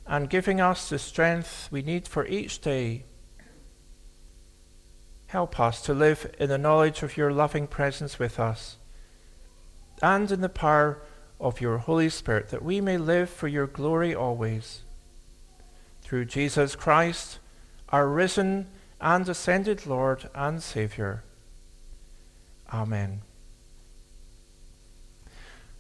and 0.08 0.30
giving 0.30 0.60
us 0.60 0.90
the 0.90 0.98
strength 0.98 1.68
we 1.72 1.82
need 1.82 2.08
for 2.08 2.26
each 2.26 2.60
day. 2.60 3.04
Help 5.28 5.60
us 5.60 5.82
to 5.82 5.94
live 5.94 6.34
in 6.40 6.50
the 6.50 6.58
knowledge 6.58 7.04
of 7.04 7.18
your 7.18 7.32
loving 7.32 7.68
presence 7.68 8.18
with 8.18 8.40
us 8.40 8.78
and 10.02 10.32
in 10.32 10.42
the 10.42 10.50
power 10.50 11.02
of 11.40 11.62
your 11.62 11.78
Holy 11.80 12.10
Spirit, 12.10 12.50
that 12.50 12.64
we 12.64 12.82
may 12.82 12.98
live 12.98 13.30
for 13.30 13.48
your 13.48 13.68
glory 13.68 14.16
always. 14.16 14.82
Through 16.02 16.26
Jesus 16.26 16.76
Christ, 16.76 17.40
our 17.90 18.08
risen 18.08 18.68
and 19.00 19.28
ascended 19.28 19.86
Lord 19.86 20.30
and 20.34 20.64
Saviour. 20.64 21.24
Amen. 22.74 23.22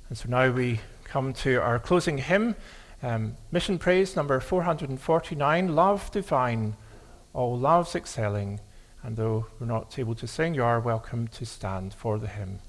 And 0.09 0.17
so 0.17 0.29
now 0.29 0.49
we 0.49 0.79
come 1.03 1.33
to 1.33 1.61
our 1.61 1.79
closing 1.79 2.17
hymn, 2.17 2.55
um, 3.03 3.35
Mission 3.51 3.77
Praise 3.77 4.15
number 4.15 4.39
449, 4.39 5.75
Love 5.75 6.11
Divine, 6.11 6.75
All 7.33 7.57
Loves 7.57 7.95
Excelling. 7.95 8.61
And 9.03 9.17
though 9.17 9.47
we're 9.59 9.67
not 9.67 9.97
able 9.99 10.15
to 10.15 10.27
sing, 10.27 10.53
you 10.53 10.63
are 10.63 10.79
welcome 10.79 11.27
to 11.29 11.45
stand 11.45 11.93
for 11.93 12.17
the 12.17 12.27
hymn. 12.27 12.59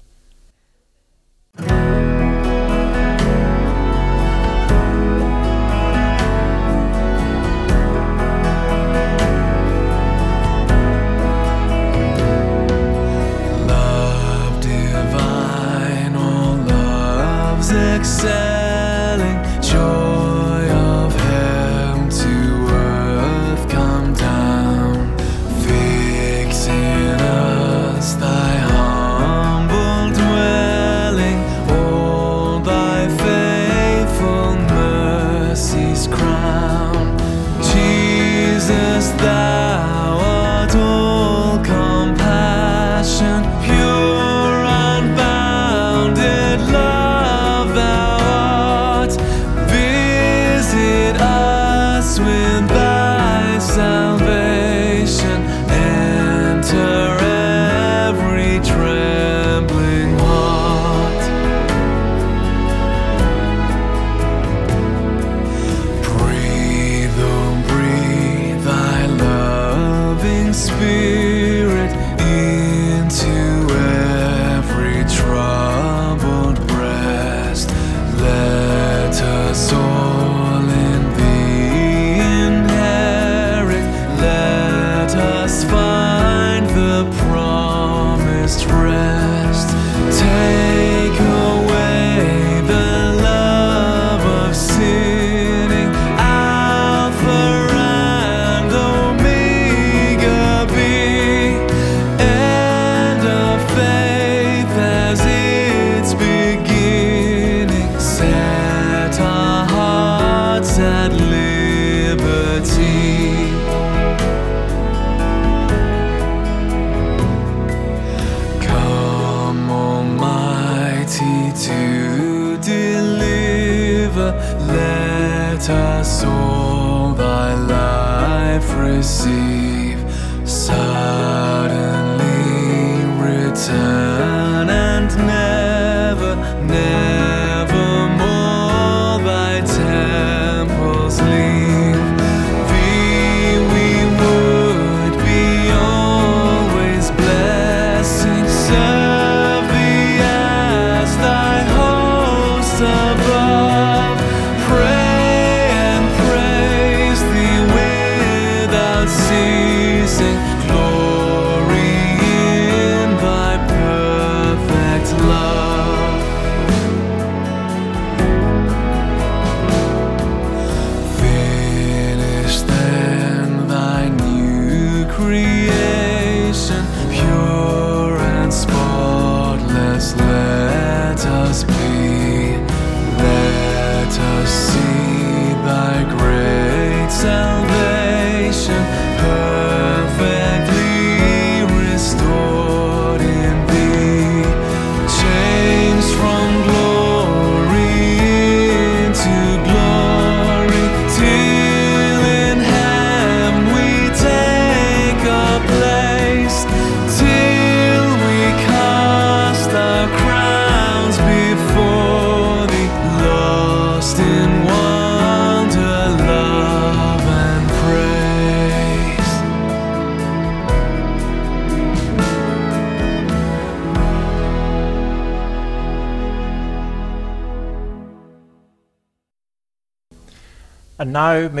And 70.49 71.28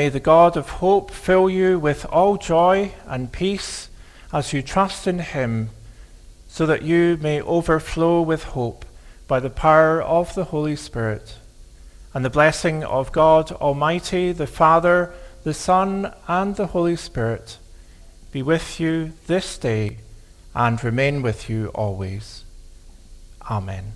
may 0.09 0.13
the 0.13 0.19
God 0.19 0.57
of 0.57 0.69
hope 0.81 1.11
fill 1.11 1.47
you 1.47 1.77
with 1.77 2.03
all 2.07 2.35
joy 2.35 2.91
and 3.05 3.31
peace 3.31 3.89
as 4.33 4.53
you 4.53 4.63
trust 4.63 5.05
in 5.05 5.19
him, 5.19 5.69
so 6.47 6.65
that 6.65 6.81
you 6.81 7.15
may 7.21 7.39
overflow 7.39 8.19
with 8.19 8.55
hope 8.55 8.85
by 9.27 9.39
the 9.39 9.51
power 9.51 10.01
of 10.01 10.33
the 10.33 10.45
Holy 10.45 10.75
Spirit. 10.75 11.35
And 12.11 12.25
the 12.25 12.31
blessing 12.31 12.83
of 12.83 13.11
God 13.11 13.51
Almighty, 13.51 14.31
the 14.31 14.47
Father, 14.47 15.13
the 15.43 15.53
Son, 15.53 16.11
and 16.27 16.55
the 16.55 16.67
Holy 16.73 16.95
Spirit 16.95 17.59
be 18.31 18.41
with 18.41 18.79
you 18.79 19.13
this 19.27 19.59
day 19.59 19.97
and 20.55 20.83
remain 20.83 21.21
with 21.21 21.51
you 21.51 21.67
always. 21.75 22.45
Amen. 23.47 23.93